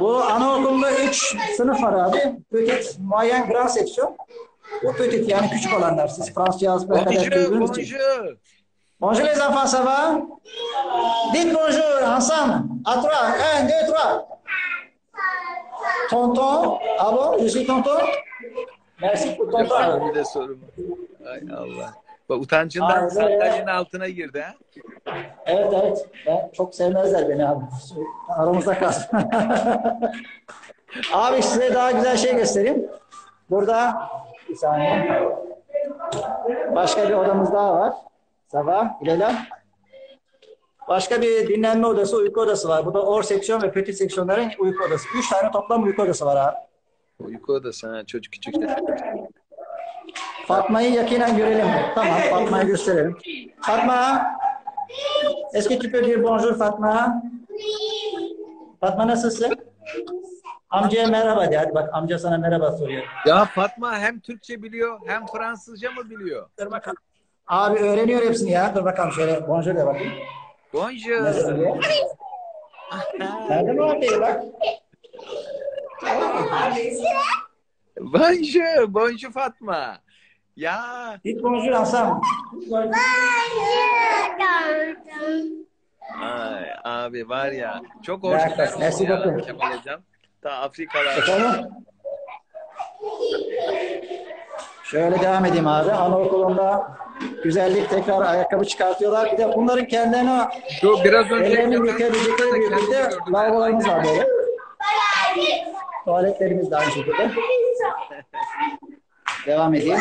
Bu 0.00 0.16
anaokulunda 0.16 0.90
3 0.92 1.36
sınıf 1.56 1.82
var 1.82 1.92
abi. 1.92 2.18
Petit, 2.52 2.98
moyen, 2.98 3.48
grand 3.48 3.68
section. 3.68 4.16
Bu 4.82 4.92
petit 4.92 5.28
yani 5.28 5.50
küçük 5.50 5.78
olanlar. 5.78 6.08
Siz 6.08 6.34
Fransızca 6.34 6.70
yazmaya 6.70 7.04
kadar 7.04 7.26
gördüğünüz 7.26 7.78
için. 7.78 7.96
Bonjour. 9.00 9.24
Les 9.24 9.40
enfants, 9.40 9.66
ça 9.66 9.82
va? 9.82 10.20
Dites 11.32 11.52
bonjour 11.52 12.08
ensemble. 12.16 12.64
À 12.84 12.94
trois. 12.96 13.24
Un, 13.56 13.64
deux, 13.64 13.92
trois. 13.92 14.40
Tonton. 16.10 16.78
Ah 16.98 17.10
bon? 17.12 17.38
Je 17.42 17.48
suis 17.48 17.66
tonton? 17.66 17.98
Merci 19.00 19.34
pour 19.36 19.50
tonton. 19.50 20.06
Bir 20.08 20.14
de 20.14 20.24
sorum. 20.24 20.60
Ay 21.26 21.40
Allah. 21.56 21.94
Bak 22.28 22.40
utancından 22.42 23.02
Ay, 23.02 23.10
sandalyenin 23.10 23.66
altına 23.66 24.08
girdi 24.08 24.40
ha. 24.40 24.54
Evet 25.46 25.72
evet. 25.82 26.08
Ben 26.26 26.50
çok 26.52 26.74
sevmezler 26.74 27.28
beni 27.28 27.48
abi. 27.48 27.64
Aramızda 28.28 28.78
kalsın. 28.78 29.08
abi 31.12 31.42
size 31.42 31.74
daha 31.74 31.90
güzel 31.90 32.16
şey 32.16 32.36
göstereyim. 32.36 32.86
Burada 33.50 34.08
bir 34.48 34.54
saniye. 34.56 35.22
Başka 36.74 37.08
bir 37.08 37.14
odamız 37.14 37.52
daha 37.52 37.74
var. 37.74 37.92
Sabah. 38.52 39.02
İlela. 39.02 39.46
Başka 40.88 41.22
bir 41.22 41.48
dinlenme 41.48 41.86
odası, 41.86 42.16
uyku 42.16 42.40
odası 42.40 42.68
var. 42.68 42.86
Bu 42.86 42.94
da 42.94 43.02
or 43.02 43.22
seksiyon 43.22 43.62
ve 43.62 43.72
petit 43.72 43.96
seksiyonların 43.96 44.50
uyku 44.58 44.84
odası. 44.84 45.08
Üç 45.18 45.28
tane 45.28 45.50
toplam 45.50 45.84
uyku 45.84 46.02
odası 46.02 46.26
var 46.26 46.36
abi. 46.36 46.56
Uyku 47.18 47.52
odası 47.52 47.88
ha 47.96 48.06
çocuk 48.06 48.32
küçük. 48.32 48.54
Fatma'yı 50.46 50.92
yakinen 50.92 51.36
görelim. 51.36 51.66
Tamam, 51.94 52.18
Fatma'yı 52.30 52.66
gösterelim. 52.66 53.16
Fatma, 53.60 54.26
tu 55.54 55.92
peux 55.92 56.06
dire 56.06 56.22
bonjour 56.22 56.58
Fatma? 56.58 57.22
Fatma 58.80 59.06
nasılsın? 59.06 59.56
Amcaya 60.70 61.08
merhaba 61.08 61.50
de. 61.50 61.56
Hadi 61.58 61.74
bak 61.74 61.90
amca 61.92 62.18
sana 62.18 62.38
merhaba 62.38 62.72
soruyor. 62.72 63.04
Ya 63.26 63.44
Fatma 63.44 63.98
hem 63.98 64.20
Türkçe 64.20 64.62
biliyor 64.62 65.00
hem 65.06 65.26
Fransızca 65.26 65.90
mı 65.90 66.10
biliyor? 66.10 66.48
Dur 66.60 66.70
bakalım. 66.70 66.96
Abi 67.50 67.78
öğreniyor 67.78 68.22
hepsini 68.22 68.50
ya. 68.50 68.74
Dur 68.74 68.84
bakalım 68.84 69.12
şöyle 69.12 69.48
bonjour 69.48 69.76
de 69.76 69.86
bakayım. 69.86 70.12
Bonjour. 70.72 71.32
söylüyor? 71.32 71.76
Nerede 73.48 73.72
mi 73.72 73.82
ortaya 73.82 74.20
bak? 74.20 74.42
Bonjour. 78.00 78.94
Bonjour 78.94 79.32
Fatma. 79.32 79.98
Ya 80.56 80.80
Dites 81.24 81.42
bonjour 81.42 81.72
ensemble. 81.72 82.20
ay, 86.22 86.64
abi 86.84 87.28
var 87.28 87.52
ya 87.52 87.82
çok 88.02 88.22
D'accord, 88.22 88.78
merci 88.80 89.04
ya. 89.04 89.36
Kemal 89.46 89.78
Hocam. 89.78 90.00
Ta 90.42 90.50
Afrikalar. 90.50 91.18
Efendim? 91.18 91.70
Şöyle 94.84 95.20
devam 95.20 95.44
edeyim 95.44 95.66
abi. 95.66 95.92
Anaokulunda 95.92 96.96
güzellik 97.44 97.90
tekrar 97.90 98.22
ayakkabı 98.22 98.64
çıkartıyorlar. 98.64 99.32
Bir 99.32 99.38
de 99.38 99.52
bunların 99.56 99.84
kendilerine 99.84 100.48
Şu 100.80 101.04
biraz 101.04 101.30
önce 101.30 101.50
ellerini 101.50 101.74
yıkayabilecekleri 101.88 102.50
kendini 102.50 102.90
gördüm. 102.90 103.18
lavabolarımız 103.32 103.88
var 103.88 104.04
böyle. 104.04 104.28
Tuvaletlerimiz 106.04 106.70
de 106.70 106.76
aynı 106.76 106.90
şekilde. 106.92 107.30
Devam 109.46 109.74
edeyim. 109.74 109.98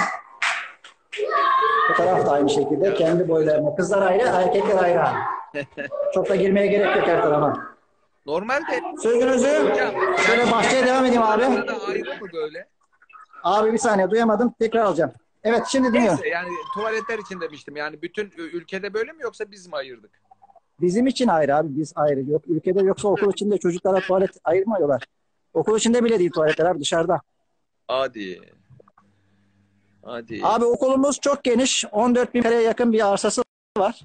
Bu 1.89 1.93
taraf 1.93 2.25
da 2.25 2.31
aynı 2.31 2.49
şekilde. 2.49 2.93
Kendi 2.93 3.29
boylarına. 3.29 3.75
Kızlar 3.75 4.01
ayrı, 4.01 4.23
erkekler 4.27 4.83
ayrı. 4.83 5.03
Çok 6.13 6.29
da 6.29 6.35
girmeye 6.35 6.67
gerek 6.67 6.95
yok 6.95 7.07
her 7.07 7.21
tarafa. 7.21 7.57
Normalde 8.25 8.81
Sözünüzü 9.03 9.47
şöyle 10.27 10.51
bahçeye 10.51 10.85
devam 10.87 11.05
edeyim 11.05 11.23
abi. 11.23 11.43
ayrı 11.45 11.49
mı 11.51 11.65
böyle? 12.33 12.67
Abi 13.43 13.73
bir 13.73 13.77
saniye 13.77 14.09
duyamadım. 14.09 14.53
Tekrar 14.59 14.81
alacağım. 14.81 15.11
Evet 15.43 15.67
şimdi 15.71 15.87
dinliyorum. 15.87 16.09
Neyse 16.21 16.27
yani 16.29 16.49
tuvaletler 16.73 17.19
için 17.19 17.41
demiştim. 17.41 17.75
Yani 17.75 18.01
bütün 18.01 18.31
ülkede 18.37 18.93
böyle 18.93 19.11
mi 19.11 19.23
yoksa 19.23 19.51
biz 19.51 19.67
mi 19.67 19.75
ayırdık? 19.75 20.11
Bizim 20.81 21.07
için 21.07 21.27
ayrı 21.27 21.55
abi. 21.55 21.67
Biz 21.69 21.93
ayrı. 21.95 22.23
Yok 22.23 22.43
ülkede 22.47 22.81
yoksa 22.81 23.07
okul 23.07 23.31
içinde 23.31 23.57
çocuklara 23.57 23.99
tuvalet 23.99 24.37
ayırmıyorlar. 24.43 25.03
Okul 25.53 25.77
içinde 25.77 26.03
bile 26.03 26.19
değil 26.19 26.31
tuvaletler 26.31 26.65
abi 26.65 26.79
dışarıda. 26.79 27.21
Hadi. 27.87 28.41
Hadi. 30.03 30.39
Abi 30.43 30.65
okulumuz 30.65 31.19
çok 31.19 31.43
geniş. 31.43 31.85
14 31.91 32.33
bin 32.33 32.43
metreye 32.43 32.61
yakın 32.61 32.93
bir 32.93 33.13
arsası 33.13 33.43
var. 33.77 34.01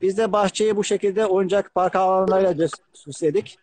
Biz 0.00 0.18
de 0.18 0.32
bahçeyi 0.32 0.76
bu 0.76 0.84
şekilde 0.84 1.26
oyuncak 1.26 1.74
park 1.74 1.96
alanlarıyla 1.96 2.68
süsledik. 2.92 3.58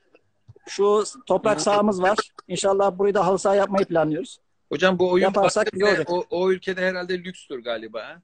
Şu 0.67 1.03
toprak 1.25 1.61
sahamız 1.61 2.01
var. 2.01 2.17
İnşallah 2.47 2.97
burayı 2.97 3.13
da 3.13 3.27
halı 3.27 3.39
saha 3.39 3.55
yapmayı 3.55 3.85
planlıyoruz. 3.85 4.39
Hocam 4.73 4.99
bu 4.99 5.11
oyun 5.11 5.23
Yaparsak 5.23 5.73
iyi 5.73 5.85
olacak. 5.85 6.09
o, 6.09 6.25
o 6.29 6.51
ülkede 6.51 6.87
herhalde 6.87 7.23
lükstür 7.23 7.63
galiba. 7.63 8.03
Ha? 8.07 8.21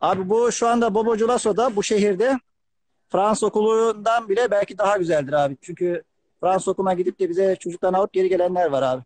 Abi 0.00 0.28
bu 0.28 0.52
şu 0.52 0.68
anda 0.68 0.94
Bobo 0.94 1.16
Culaso'da 1.16 1.76
bu 1.76 1.82
şehirde 1.82 2.38
Fransız 3.08 3.42
okulundan 3.42 4.28
bile 4.28 4.50
belki 4.50 4.78
daha 4.78 4.96
güzeldir 4.96 5.32
abi. 5.32 5.56
Çünkü 5.62 6.02
Fransız 6.40 6.68
okuluna 6.68 6.94
gidip 6.94 7.18
de 7.18 7.28
bize 7.28 7.56
çocuklarını 7.56 7.96
alıp 7.96 8.12
geri 8.12 8.28
gelenler 8.28 8.66
var 8.66 8.82
abi. 8.82 9.02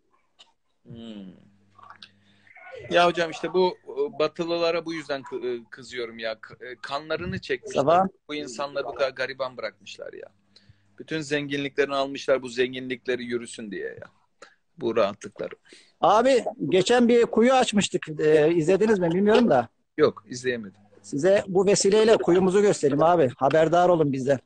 Hmm. 0.83 1.33
Ya 2.89 3.05
hocam 3.07 3.31
işte 3.31 3.53
bu 3.53 3.77
e, 3.87 4.19
batılılara 4.19 4.85
bu 4.85 4.93
yüzden 4.93 5.19
e, 5.19 5.63
kızıyorum 5.69 6.19
ya. 6.19 6.39
E, 6.61 6.75
Kanlarını 6.81 7.41
çekmişler. 7.41 7.81
Sabah. 7.81 8.07
Bu 8.29 8.35
insanları 8.35 8.85
bu 8.85 8.93
kadar 8.93 9.09
gariban 9.09 9.57
bırakmışlar 9.57 10.13
ya. 10.13 10.29
Bütün 10.99 11.21
zenginliklerini 11.21 11.95
almışlar 11.95 12.41
bu 12.41 12.49
zenginlikleri 12.49 13.23
yürüsün 13.23 13.71
diye 13.71 13.87
ya. 13.87 14.07
Bu 14.77 14.95
rahatlıkları. 14.95 15.55
Abi 16.01 16.43
geçen 16.69 17.07
bir 17.07 17.25
kuyu 17.25 17.53
açmıştık. 17.53 18.09
Ee, 18.19 18.53
izlediniz 18.53 18.99
mi 18.99 19.11
bilmiyorum 19.11 19.49
da. 19.49 19.67
Yok 19.97 20.23
izleyemedim. 20.29 20.81
Size 21.01 21.43
bu 21.47 21.65
vesileyle 21.65 22.17
kuyumuzu 22.17 22.61
göstereyim 22.61 23.03
abi. 23.03 23.31
Haberdar 23.37 23.89
olun 23.89 24.13
bizden. 24.13 24.39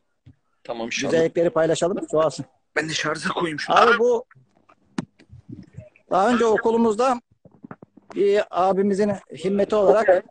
Tamam 0.63 0.85
inşallah. 0.87 1.11
Güzellikleri 1.11 1.49
paylaşalım. 1.49 2.05
Çoğalsın. 2.11 2.45
Ben 2.75 2.89
de 2.89 2.93
şarja 2.93 3.29
koyayım 3.29 3.59
şunu. 3.59 3.75
Abi 3.75 3.99
bu 3.99 4.25
daha 6.11 6.29
önce 6.33 6.45
okulumuzda 6.45 7.21
bir 8.15 8.41
abimizin 8.51 9.11
himmeti 9.43 9.75
olarak 9.75 10.25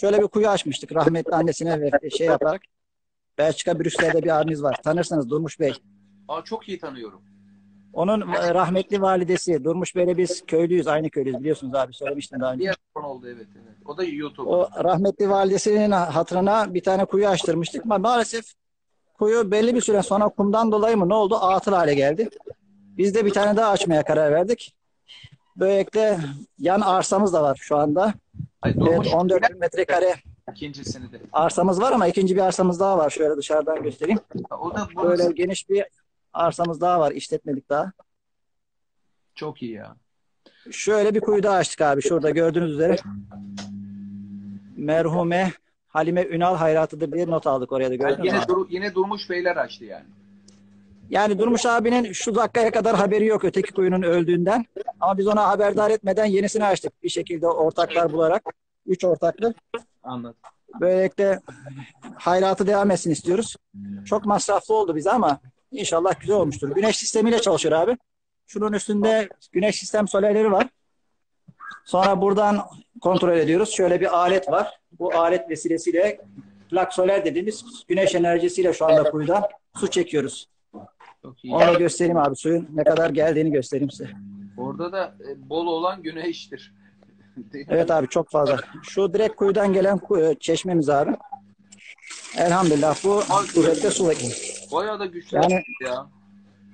şöyle 0.00 0.22
bir 0.22 0.26
kuyu 0.26 0.48
açmıştık. 0.48 0.94
Rahmetli 0.94 1.32
annesine 1.32 1.80
ve 1.80 2.10
şey 2.10 2.26
yaparak. 2.26 2.62
Belçika 3.38 3.80
Brüksel'de 3.80 4.22
bir 4.22 4.40
abimiz 4.40 4.62
var. 4.62 4.76
Tanırsınız 4.84 5.30
Durmuş 5.30 5.60
Bey. 5.60 5.72
Aa, 6.28 6.42
çok 6.44 6.68
iyi 6.68 6.78
tanıyorum. 6.78 7.22
Onun 7.94 8.20
e, 8.32 8.54
rahmetli 8.54 9.02
validesi 9.02 9.64
Durmuş 9.64 9.96
Bey'le 9.96 10.16
biz 10.16 10.46
köylüyüz. 10.46 10.86
Aynı 10.86 11.10
köylüyüz 11.10 11.38
biliyorsunuz 11.40 11.74
abi. 11.74 11.92
Söylemiştim 11.92 12.40
daha 12.40 12.52
önce. 12.52 12.70
Konu 12.94 13.06
oldu 13.06 13.26
evet 13.28 13.46
evet. 13.54 13.76
O 13.86 13.96
da 13.96 14.04
YouTube. 14.04 14.50
O 14.50 14.68
rahmetli 14.84 15.30
validesinin 15.30 15.90
hatırına 15.90 16.74
bir 16.74 16.82
tane 16.82 17.04
kuyu 17.04 17.28
açtırmıştık. 17.28 17.84
Ama 17.84 17.98
maalesef 17.98 18.44
kuyu 19.18 19.50
belli 19.50 19.74
bir 19.74 19.80
süre 19.80 20.02
sonra 20.02 20.28
kumdan 20.28 20.72
dolayı 20.72 20.96
mı 20.96 21.08
ne 21.08 21.14
oldu? 21.14 21.36
Atıl 21.36 21.72
hale 21.72 21.94
geldi. 21.94 22.28
Biz 22.98 23.14
de 23.14 23.24
bir 23.24 23.30
tane 23.30 23.56
daha 23.56 23.70
açmaya 23.70 24.02
karar 24.02 24.32
verdik. 24.32 24.74
Böylelikle 25.56 26.18
yan 26.58 26.80
arsamız 26.80 27.32
da 27.32 27.42
var 27.42 27.58
şu 27.60 27.76
anda. 27.76 28.14
Ay, 28.62 28.74
Evet, 28.88 29.14
14 29.14 29.50
bin 29.50 29.58
metrekare 29.58 30.14
ikincisini 30.52 31.12
de. 31.12 31.20
arsamız 31.32 31.80
var 31.80 31.92
ama 31.92 32.06
ikinci 32.06 32.36
bir 32.36 32.40
arsamız 32.40 32.80
daha 32.80 32.98
var. 32.98 33.10
Şöyle 33.10 33.36
dışarıdan 33.36 33.82
göstereyim. 33.82 34.18
O 34.60 34.74
da 34.74 34.88
Böyle 34.96 35.08
burası 35.08 35.32
geniş 35.32 35.68
bir 35.70 35.84
arsamız 36.34 36.80
daha 36.80 37.00
var. 37.00 37.12
İşletmedik 37.12 37.68
daha. 37.70 37.92
çok 39.34 39.62
iyi 39.62 39.72
ya. 39.72 39.96
Şöyle 40.70 41.14
bir 41.14 41.20
kuyu 41.20 41.42
daha 41.42 41.56
açtık 41.56 41.80
abi. 41.80 42.02
Şurada 42.02 42.30
gördüğünüz 42.30 42.70
üzere. 42.70 42.96
Merhume 44.76 45.52
Halime 45.88 46.22
Ünal 46.26 46.56
hayratıdır 46.56 47.12
diye 47.12 47.26
not 47.26 47.46
aldık 47.46 47.72
oraya 47.72 47.90
da 47.90 47.94
gördünüz 47.94 48.18
mü? 48.18 48.26
yine 48.26 48.48
Dur- 48.48 48.66
yine 48.70 48.94
Durmuş 48.94 49.30
Beyler 49.30 49.56
açtı 49.56 49.84
yani. 49.84 50.04
Yani 51.10 51.38
Durmuş 51.38 51.66
abinin 51.66 52.12
şu 52.12 52.34
dakikaya 52.34 52.70
kadar 52.70 52.96
haberi 52.96 53.26
yok 53.26 53.44
öteki 53.44 53.72
kuyunun 53.72 54.02
öldüğünden. 54.02 54.64
Ama 55.00 55.18
biz 55.18 55.26
ona 55.26 55.48
haberdar 55.48 55.90
etmeden 55.90 56.24
yenisini 56.24 56.64
açtık 56.64 57.02
bir 57.02 57.08
şekilde 57.08 57.46
ortaklar 57.48 58.12
bularak. 58.12 58.42
Üç 58.86 59.04
ortaklı. 59.04 59.54
Anladım. 60.02 60.36
Böylelikle 60.80 61.40
hayratı 62.14 62.66
devam 62.66 62.90
etsin 62.90 63.10
istiyoruz. 63.10 63.56
Çok 64.04 64.26
masraflı 64.26 64.74
oldu 64.74 64.96
bize 64.96 65.10
ama 65.10 65.40
inşallah 65.78 66.20
güzel 66.20 66.36
olmuştur. 66.36 66.68
Güneş 66.74 66.96
sistemiyle 66.96 67.40
çalışıyor 67.40 67.74
abi. 67.80 67.96
Şunun 68.46 68.72
üstünde 68.72 69.28
güneş 69.52 69.76
sistem 69.76 70.08
solerleri 70.08 70.52
var. 70.52 70.66
Sonra 71.84 72.20
buradan 72.20 72.60
kontrol 73.00 73.36
ediyoruz. 73.36 73.70
Şöyle 73.70 74.00
bir 74.00 74.18
alet 74.18 74.48
var. 74.50 74.80
Bu 74.98 75.14
alet 75.14 75.50
vesilesiyle 75.50 76.20
plak 76.70 76.94
soler 76.94 77.24
dediğimiz 77.24 77.64
güneş 77.88 78.14
enerjisiyle 78.14 78.72
şu 78.72 78.86
anda 78.86 79.10
kuyudan 79.10 79.42
su 79.76 79.90
çekiyoruz. 79.90 80.48
Çok 81.22 81.44
iyi. 81.44 81.54
Onu 81.54 81.66
da 81.66 81.74
göstereyim 81.74 82.16
abi. 82.16 82.36
Suyun 82.36 82.68
ne 82.74 82.84
kadar 82.84 83.10
geldiğini 83.10 83.50
göstereyim 83.50 83.90
size. 83.90 84.10
Orada 84.58 84.92
da 84.92 85.14
e, 85.30 85.48
bol 85.50 85.66
olan 85.66 86.02
güneştir. 86.02 86.72
Evet 87.68 87.90
abi 87.90 88.08
çok 88.08 88.30
fazla. 88.30 88.56
Şu 88.82 89.14
direkt 89.14 89.36
kuyudan 89.36 89.72
gelen 89.72 89.98
kuyu- 89.98 90.38
çeşmemiz 90.38 90.88
abi. 90.90 91.16
Elhamdülillah 92.38 93.04
bu 93.04 93.22
kuvvetli 93.54 93.90
su 93.90 94.06
var. 94.06 94.16
Bayağı 94.74 95.00
da 95.00 95.06
güçlü 95.06 95.36
Yani- 95.36 95.62
ya. 95.86 96.06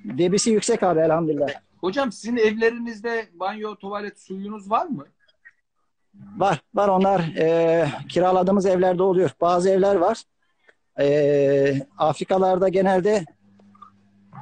Debisi 0.05 0.51
yüksek 0.51 0.83
abi 0.83 1.01
elhamdülillah. 1.01 1.49
Hocam 1.81 2.13
sizin 2.13 2.37
evlerinizde 2.37 3.29
banyo, 3.35 3.75
tuvalet 3.77 4.21
suyunuz 4.21 4.71
var 4.71 4.87
mı? 4.87 5.07
Var. 6.37 6.61
Var 6.75 6.89
onlar 6.89 7.21
e, 7.21 7.87
kiraladığımız 8.09 8.67
evlerde 8.67 9.03
oluyor. 9.03 9.31
Bazı 9.41 9.71
evler 9.71 9.95
var. 9.97 10.23
E, 11.01 11.87
Afrikalarda 11.99 12.69
genelde 12.69 13.25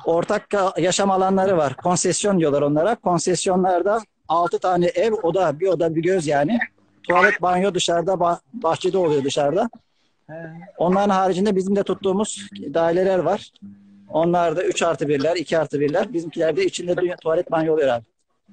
ortak 0.05 0.55
yaşam 0.79 1.11
alanları 1.11 1.57
var. 1.57 1.77
Konsesyon 1.77 2.39
diyorlar 2.41 2.63
onlara. 2.63 2.95
Konsesyonlarda 2.95 4.01
6 4.29 4.59
tane 4.59 4.87
ev, 4.87 5.13
oda, 5.13 5.61
bir 5.61 5.67
oda 5.69 5.95
bir 5.95 6.03
göz 6.03 6.27
yani. 6.27 6.59
Tuvalet, 7.03 7.43
banyo 7.43 7.75
dışarıda, 7.75 8.13
bah- 8.13 8.41
bahçede 8.53 8.99
oluyor 8.99 9.25
dışarıda. 9.25 9.71
Onların 10.79 11.11
haricinde 11.11 11.57
bizim 11.57 11.77
de 11.77 11.83
tuttuğumuz 11.83 12.49
daireler 12.75 13.19
var. 13.19 13.53
Onlar 14.09 14.57
da 14.57 14.65
3 14.65 14.83
artı 14.83 15.05
1'ler, 15.05 15.37
2 15.39 15.59
artı 15.59 15.79
1'ler. 15.81 16.13
Bizimkilerde 16.13 16.65
içinde 16.65 16.97
dünya- 16.97 17.17
tuvalet 17.17 17.51
banyo 17.51 17.73
oluyor 17.75 17.89
abi. 17.89 18.05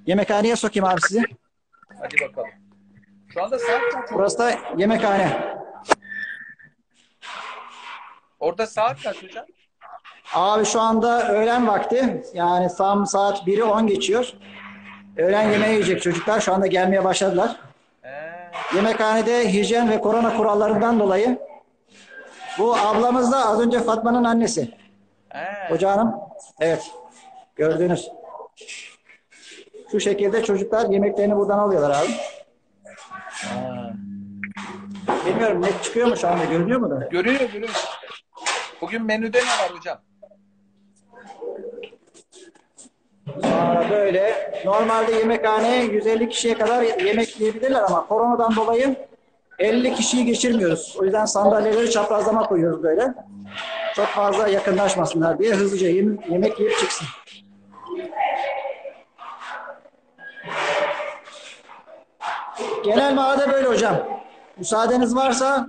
Yemekhaneye 0.06 0.56
sokayım 0.56 0.86
abi 0.90 1.02
sizi. 1.02 1.24
Hadi 2.00 2.16
bakalım. 2.30 2.50
Şu 3.34 3.44
anda 3.44 3.60
saat 3.60 3.82
kaç? 3.94 4.12
Burası 4.14 4.38
da 4.40 4.52
yemekhane. 4.78 5.56
Orada 8.40 8.68
saat 8.68 9.04
kaç 9.04 9.24
hocam? 9.24 9.46
Abi 10.34 10.66
şu 10.66 10.82
anda 10.82 11.30
öğlen 11.34 11.68
vakti. 11.68 12.24
Yani 12.34 12.68
tam 12.78 13.06
saat 13.06 13.48
1'i 13.48 13.64
10 13.64 13.88
geçiyor. 13.88 14.34
Öğlen 15.18 15.52
yemeği 15.52 15.74
yiyecek 15.74 16.02
çocuklar. 16.02 16.40
Şu 16.40 16.54
anda 16.54 16.68
gelmeye 16.68 17.04
başladılar. 17.04 17.56
Ee, 18.04 18.10
Yemekhanede 18.76 19.54
hijyen 19.54 19.90
ve 19.90 20.02
korona 20.02 20.38
kurallarından 20.38 21.00
dolayı 21.00 21.40
bu 22.60 22.76
ablamız 22.76 23.32
da 23.32 23.46
az 23.46 23.60
önce 23.62 23.80
Fatma'nın 23.80 24.24
annesi. 24.24 24.78
ee. 25.36 25.70
Hoca 25.70 25.92
hanım. 25.92 26.16
Evet. 26.60 26.92
Gördünüz. 27.56 28.12
Şu 29.92 30.00
şekilde 30.00 30.44
çocuklar 30.44 30.90
yemeklerini 30.90 31.36
buradan 31.36 31.58
alıyorlar 31.60 31.90
abi. 31.90 32.12
Ha. 33.26 33.92
Bilmiyorum 35.26 35.62
net 35.62 35.84
çıkıyor 35.84 36.08
mu 36.08 36.18
şu 36.18 36.28
anda 36.28 36.46
görünüyor 36.46 36.80
mu 36.80 36.90
da? 36.90 37.08
Görüyor 37.12 37.40
görüyor. 37.40 37.86
Bugün 38.82 39.06
menüde 39.06 39.38
ne 39.38 39.42
var 39.64 39.78
hocam? 39.78 39.98
Sonra 43.42 43.90
böyle 43.90 44.54
normalde 44.66 45.12
yemekhaneye 45.16 45.84
150 45.84 46.30
kişiye 46.30 46.58
kadar 46.58 46.82
yemek 46.84 47.40
yiyebilirler 47.40 47.82
ama 47.82 48.08
koronadan 48.08 48.56
dolayı 48.56 48.96
50 49.60 49.96
kişiyi 49.96 50.26
geçirmiyoruz. 50.26 50.96
O 51.00 51.04
yüzden 51.04 51.26
sandalyeleri 51.26 51.92
çaprazlama 51.92 52.48
koyuyoruz 52.48 52.84
böyle. 52.84 53.14
Çok 53.96 54.06
fazla 54.08 54.48
yakınlaşmasınlar 54.48 55.40
diye 55.40 55.54
hızlıca 55.56 55.88
yem- 55.90 56.32
yemek 56.32 56.60
yiyip 56.60 56.78
çıksın. 56.80 57.08
Genel 62.86 63.14
mağada 63.16 63.52
böyle 63.52 63.68
hocam. 63.68 63.98
Müsaadeniz 64.58 65.16
varsa 65.16 65.68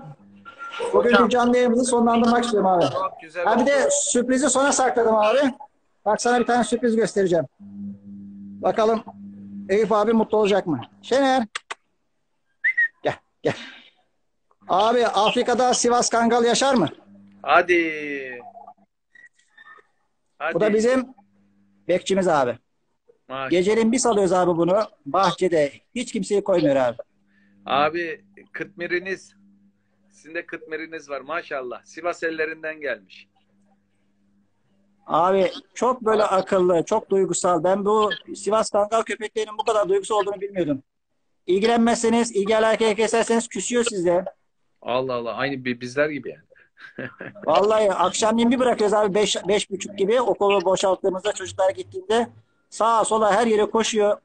bugünkü 0.93 1.29
canlı 1.29 1.57
yayınımızı 1.57 1.85
sonlandırmak 1.85 2.45
istiyorum 2.45 2.69
abi. 2.71 2.85
Güzel. 3.23 3.45
Ha 3.45 3.59
bir 3.61 3.67
de 3.67 3.89
sürprizi 3.91 4.51
sona 4.51 4.73
sakladım 4.73 5.15
abi. 5.15 5.39
Bak 6.05 6.23
sana 6.23 6.41
bir 6.41 6.47
tane 6.47 6.65
sürpriz 6.65 6.97
göstereceğim. 6.97 7.45
Bakalım 8.63 9.05
Eyüp 9.69 9.93
abi 9.93 10.13
mutlu 10.13 10.39
olacak 10.39 10.67
mı? 10.67 10.81
Şener. 11.03 11.47
Gel 13.03 13.15
gel. 13.43 13.55
Abi 14.69 15.07
Afrika'da 15.07 15.75
Sivas 15.75 16.11
Kangal 16.11 16.45
yaşar 16.45 16.75
mı? 16.75 16.89
Hadi. 17.43 18.41
Hadi. 20.39 20.55
Bu 20.55 20.61
da 20.61 20.75
bizim 20.75 21.07
bekçimiz 21.89 22.29
abi. 22.29 22.59
Maş- 23.29 23.51
Geceliğin 23.51 23.93
bir 23.93 23.99
salıyoruz 23.99 24.33
abi 24.33 24.57
bunu. 24.57 24.81
Bahçede. 25.07 25.73
Hiç 25.95 26.13
kimseyi 26.13 26.45
koymuyor 26.45 26.77
abi. 26.77 26.97
Abi 27.67 28.25
Kıtmiriniz 28.53 29.35
sizin 30.13 30.35
de 30.35 30.47
Kıtmiriniz 30.47 31.11
var 31.11 31.21
maşallah. 31.21 31.85
Sivas 31.85 32.23
ellerinden 32.23 32.81
gelmiş. 32.81 33.29
Abi 35.07 35.51
çok 35.75 36.03
böyle 36.03 36.23
akıllı, 36.25 36.85
çok 36.85 37.11
duygusal. 37.11 37.65
Ben 37.65 37.85
bu 37.85 38.11
Sivas 38.37 38.71
Kangal 38.71 39.03
köpeklerinin 39.03 39.59
bu 39.59 39.65
kadar 39.65 39.89
duygusal 39.89 40.17
olduğunu 40.17 40.41
bilmiyordum. 40.41 40.83
İlgilenmezseniz, 41.47 42.37
ilgi 42.37 42.57
alakaya 42.57 42.95
keserseniz 42.95 43.49
küsüyor 43.49 43.85
size. 43.85 44.25
Allah 44.83 45.15
Allah 45.15 45.35
aynı 45.35 45.65
bi- 45.65 45.81
bizler 45.81 46.09
gibi 46.09 46.29
yani. 46.29 46.43
Vallahi 47.47 47.93
akşamleyin 47.93 48.51
bir 48.51 48.59
bırakıyoruz 48.59 48.95
abi 48.95 49.15
beş, 49.15 49.37
beş 49.49 49.71
buçuk 49.71 49.99
gibi 49.99 50.21
okulu 50.21 50.65
boşalttığımızda 50.65 51.33
çocuklar 51.33 51.71
gittiğinde 51.71 52.29
sağa 52.71 53.05
sola 53.05 53.33
her 53.35 53.47
yere 53.47 53.65
koşuyor. 53.67 54.19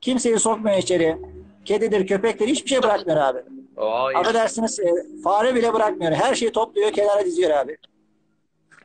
Kimseyi 0.00 0.38
sokmuyor 0.38 0.76
içeri. 0.78 1.18
Kedidir, 1.64 2.06
köpektir 2.06 2.48
hiçbir 2.48 2.68
şey 2.68 2.82
bırakmıyor 2.82 3.18
abi. 3.18 3.38
Ay, 3.76 4.16
Affedersiniz 4.16 4.80
e, 4.80 4.92
fare 5.24 5.54
bile 5.54 5.74
bırakmıyor. 5.74 6.12
Her 6.12 6.34
şeyi 6.34 6.52
topluyor 6.52 6.92
kenara 6.92 7.24
diziyor 7.24 7.50
abi. 7.50 7.76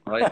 ay. 0.06 0.24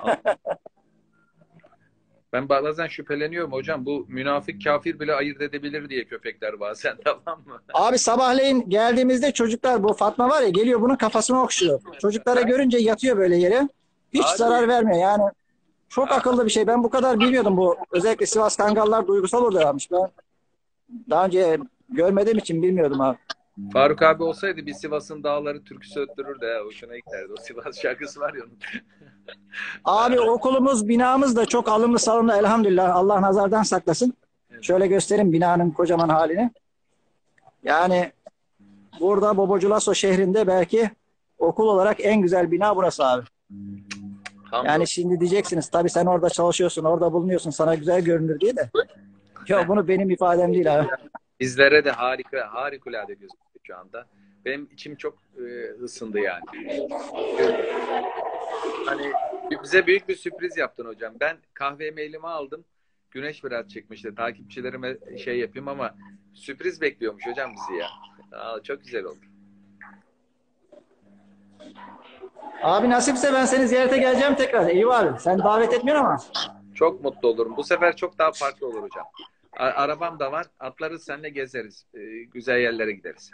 Ben 2.34 2.50
bazen 2.50 2.88
şüpheleniyorum 2.88 3.52
hocam 3.52 3.86
bu 3.86 4.06
münafık 4.10 4.64
kafir 4.64 5.00
bile 5.00 5.14
ayırt 5.14 5.42
edebilir 5.42 5.90
diye 5.90 6.06
köpekler 6.06 6.60
bazen 6.60 6.98
tamam 7.06 7.42
mı? 7.46 7.62
Abi 7.74 7.98
sabahleyin 7.98 8.70
geldiğimizde 8.70 9.32
çocuklar 9.32 9.84
bu 9.84 9.94
Fatma 9.94 10.30
var 10.30 10.42
ya 10.42 10.50
geliyor 10.50 10.82
bunun 10.82 10.96
kafasını 10.96 11.44
okşuyor. 11.44 11.82
Çocuklara 12.02 12.42
görünce 12.42 12.78
yatıyor 12.78 13.18
böyle 13.18 13.36
yere. 13.36 13.70
Hiç 14.14 14.26
Abi. 14.26 14.38
zarar 14.38 14.68
vermiyor 14.68 15.00
yani. 15.00 15.24
Çok 15.90 16.12
akıllı 16.12 16.46
bir 16.46 16.52
şey. 16.52 16.68
Ben 16.68 16.84
bu 16.84 16.90
kadar 16.90 17.20
bilmiyordum 17.20 17.58
bu. 17.58 17.78
Özellikle 17.92 18.26
Sivas 18.26 18.58
Kangallar 18.58 19.08
duygusal 19.08 19.46
oluyorlarmış. 19.46 19.92
Ben 19.92 20.12
daha 21.10 21.26
önce 21.26 21.58
görmediğim 21.90 22.38
için 22.38 22.64
bilmiyordum 22.64 23.02
abi. 23.02 23.18
Faruk 23.74 24.02
abi 24.02 24.24
olsaydı 24.24 24.66
bir 24.66 24.74
Sivas'ın 24.74 25.24
dağları 25.24 25.64
türküsü 25.64 26.00
öttürürdü 26.00 26.46
ha. 26.46 26.66
Hoşuna 26.66 26.98
giderdi. 26.98 27.34
O 27.34 27.42
Sivas 27.42 27.82
şarkısı 27.82 28.20
var 28.20 28.34
ya 28.34 28.44
onun. 28.44 28.60
Abi 29.86 30.20
okulumuz, 30.20 30.88
binamız 30.88 31.36
da 31.36 31.46
çok 31.46 31.70
alımlı 31.70 32.00
salımlı 32.00 32.34
elhamdülillah. 32.38 32.96
Allah 32.96 33.22
nazardan 33.22 33.64
saklasın. 33.64 34.14
Şöyle 34.62 34.88
göstereyim 34.88 35.34
binanın 35.34 35.72
kocaman 35.72 36.10
halini. 36.10 36.52
Yani 37.64 38.12
burada 39.00 39.38
Boboculaso 39.38 39.94
şehrinde 39.94 40.48
belki 40.48 40.90
okul 41.38 41.68
olarak 41.68 41.98
en 42.06 42.22
güzel 42.22 42.52
bina 42.52 42.76
burası 42.76 43.06
abi. 43.06 43.24
Tam 44.52 44.66
Yani 44.66 44.88
şimdi 44.88 45.20
diyeceksiniz 45.20 45.70
tabii 45.70 45.90
sen 45.90 46.06
orada 46.06 46.30
çalışıyorsun, 46.30 46.84
orada 46.84 47.14
bulunuyorsun 47.14 47.50
sana 47.50 47.76
güzel 47.76 48.02
görünür 48.02 48.40
diye 48.40 48.56
de. 48.56 48.70
Yok 49.48 49.68
bunu 49.68 49.88
benim 49.88 50.10
ifadem 50.10 50.54
değil 50.54 50.80
abi. 50.80 50.88
bizlere 51.40 51.86
de 51.86 51.92
harika, 51.92 52.48
harikulade 52.54 53.14
gözüküyor 53.14 53.52
şu 53.64 53.78
anda. 53.78 54.06
Benim 54.46 54.70
içim 54.74 54.96
çok 54.96 55.18
e, 55.38 55.44
ısındı 55.84 56.20
yani. 56.20 56.44
Hani 58.86 59.12
bize 59.64 59.88
büyük 59.88 60.10
bir 60.10 60.16
sürpriz 60.16 60.58
yaptın 60.58 60.86
hocam. 60.86 61.14
Ben 61.20 61.38
kahve 61.54 61.92
mailimi 61.92 62.28
aldım. 62.28 62.66
Güneş 63.12 63.44
biraz 63.44 63.68
çıkmıştı. 63.68 64.16
Takipçilerime 64.16 64.98
şey 65.18 65.40
yapayım 65.40 65.68
ama 65.68 65.96
sürpriz 66.34 66.82
bekliyormuş 66.82 67.28
hocam 67.28 67.52
bizi 67.56 67.80
ya. 67.80 67.88
Aa, 68.32 68.64
çok 68.64 68.84
güzel 68.84 69.04
oldu. 69.06 69.20
Abi 72.64 72.90
nasipse 72.90 73.34
ben 73.34 73.46
seni 73.46 73.68
ziyarete 73.68 73.98
geleceğim 73.98 74.36
tekrar. 74.36 74.68
Eyvah 74.70 75.00
abi. 75.00 75.20
Sen 75.20 75.40
davet 75.40 75.74
etmiyorsun 75.74 76.06
ama. 76.06 76.20
Çok 76.76 77.04
mutlu 77.04 77.28
olurum. 77.28 77.58
Bu 77.58 77.64
sefer 77.64 77.96
çok 77.96 78.18
daha 78.20 78.32
farklı 78.32 78.68
olur 78.68 78.82
hocam. 78.84 79.06
A- 79.58 79.64
arabam 79.84 80.20
da 80.20 80.32
var. 80.32 80.46
Atlarız 80.60 81.04
seninle 81.04 81.30
gezeriz. 81.30 81.86
Ee, 81.94 82.00
güzel 82.24 82.60
yerlere 82.60 82.92
gideriz. 82.92 83.32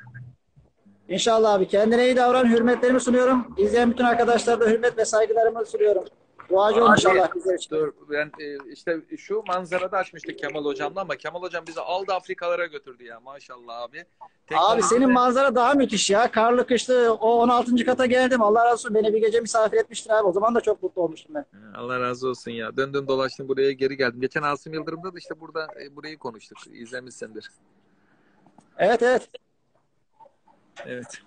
İnşallah 1.10 1.54
abi. 1.54 1.68
Kendine 1.68 2.06
iyi 2.06 2.16
davran. 2.16 2.46
Hürmetlerimi 2.50 3.00
sunuyorum. 3.00 3.56
İzleyen 3.58 3.92
bütün 3.92 4.04
arkadaşlara 4.04 4.60
da 4.60 4.66
hürmet 4.66 4.98
ve 4.98 5.06
saygılarımı 5.06 5.66
sunuyorum. 5.66 6.04
Duacı 6.50 6.84
olun 6.84 6.92
inşallah 6.92 7.36
bizler 7.36 7.56
için. 7.56 7.76
Dur 7.76 7.94
ben 8.10 8.32
e, 8.40 8.72
işte 8.74 9.02
şu 9.18 9.44
manzarada 9.48 9.98
açmıştık 9.98 10.40
Kemal 10.40 10.66
hocamla 10.66 11.02
ama 11.02 11.16
Kemal 11.16 11.42
hocam 11.42 11.64
bizi 11.68 11.82
aldı 11.82 12.14
Afrikalara 12.14 12.66
götürdü 12.66 13.04
ya 13.04 13.20
maşallah 13.20 13.82
abi. 13.82 14.06
Tek 14.48 14.58
Abi 14.62 14.84
senin 14.84 15.12
manzara 15.12 15.56
daha 15.56 15.74
müthiş 15.74 16.10
ya. 16.10 16.32
Karlı 16.32 16.68
kışlı 16.68 17.18
o 17.22 17.42
16. 17.42 17.86
kata 17.86 18.06
geldim. 18.06 18.42
Allah 18.42 18.66
razı 18.66 18.74
olsun. 18.74 18.96
Beni 18.96 19.14
bir 19.14 19.22
gece 19.22 19.40
misafir 19.40 19.78
etmiştin 19.78 20.10
abi. 20.10 20.28
O 20.28 20.32
zaman 20.32 20.56
da 20.56 20.62
çok 20.62 20.84
mutlu 20.84 21.02
olmuştum 21.02 21.36
ben. 21.36 21.46
Allah 21.78 22.00
razı 22.00 22.28
olsun 22.30 22.52
ya. 22.52 22.78
Döndüm 22.78 23.08
dolaştım 23.08 23.48
buraya 23.48 23.72
geri 23.72 23.98
geldim. 23.98 24.22
Geçen 24.22 24.42
Asım 24.42 24.74
Yıldırım'da 24.74 25.14
da 25.14 25.18
işte 25.18 25.40
burada 25.40 25.68
e, 25.84 25.96
burayı 25.96 26.18
konuştuk. 26.18 26.58
İzlemişsindir. 26.72 27.52
Evet 28.78 29.04
evet. 29.04 29.30
Evet. 30.86 31.22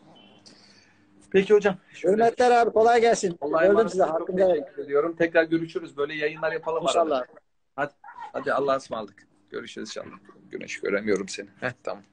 Peki 1.33 1.55
hocam. 1.55 1.77
şöyle- 1.93 2.15
Hürmetler 2.15 2.51
abi. 2.51 2.73
Kolay 2.73 3.01
gelsin. 3.01 3.39
Allah'a 3.41 3.67
Gördüm 3.67 3.89
size. 3.89 4.05
teşekkür 4.37 4.85
ediyorum. 4.85 5.17
Tekrar 5.17 5.45
görüşürüz. 5.45 5.97
Böyle 5.97 6.15
yayınlar 6.15 6.53
yapalım 6.53 6.87
arada. 6.87 6.91
İnşallah. 6.91 7.25
Hadi 8.33 8.53
Allah'a 8.53 8.77
ısmarladık. 8.77 9.27
Görüşürüz 9.51 9.89
inşallah. 9.89 10.17
Güneş 10.51 10.81
göremiyorum 10.81 11.29
seni. 11.29 11.49
Heh, 11.61 11.73
tamam. 11.83 12.05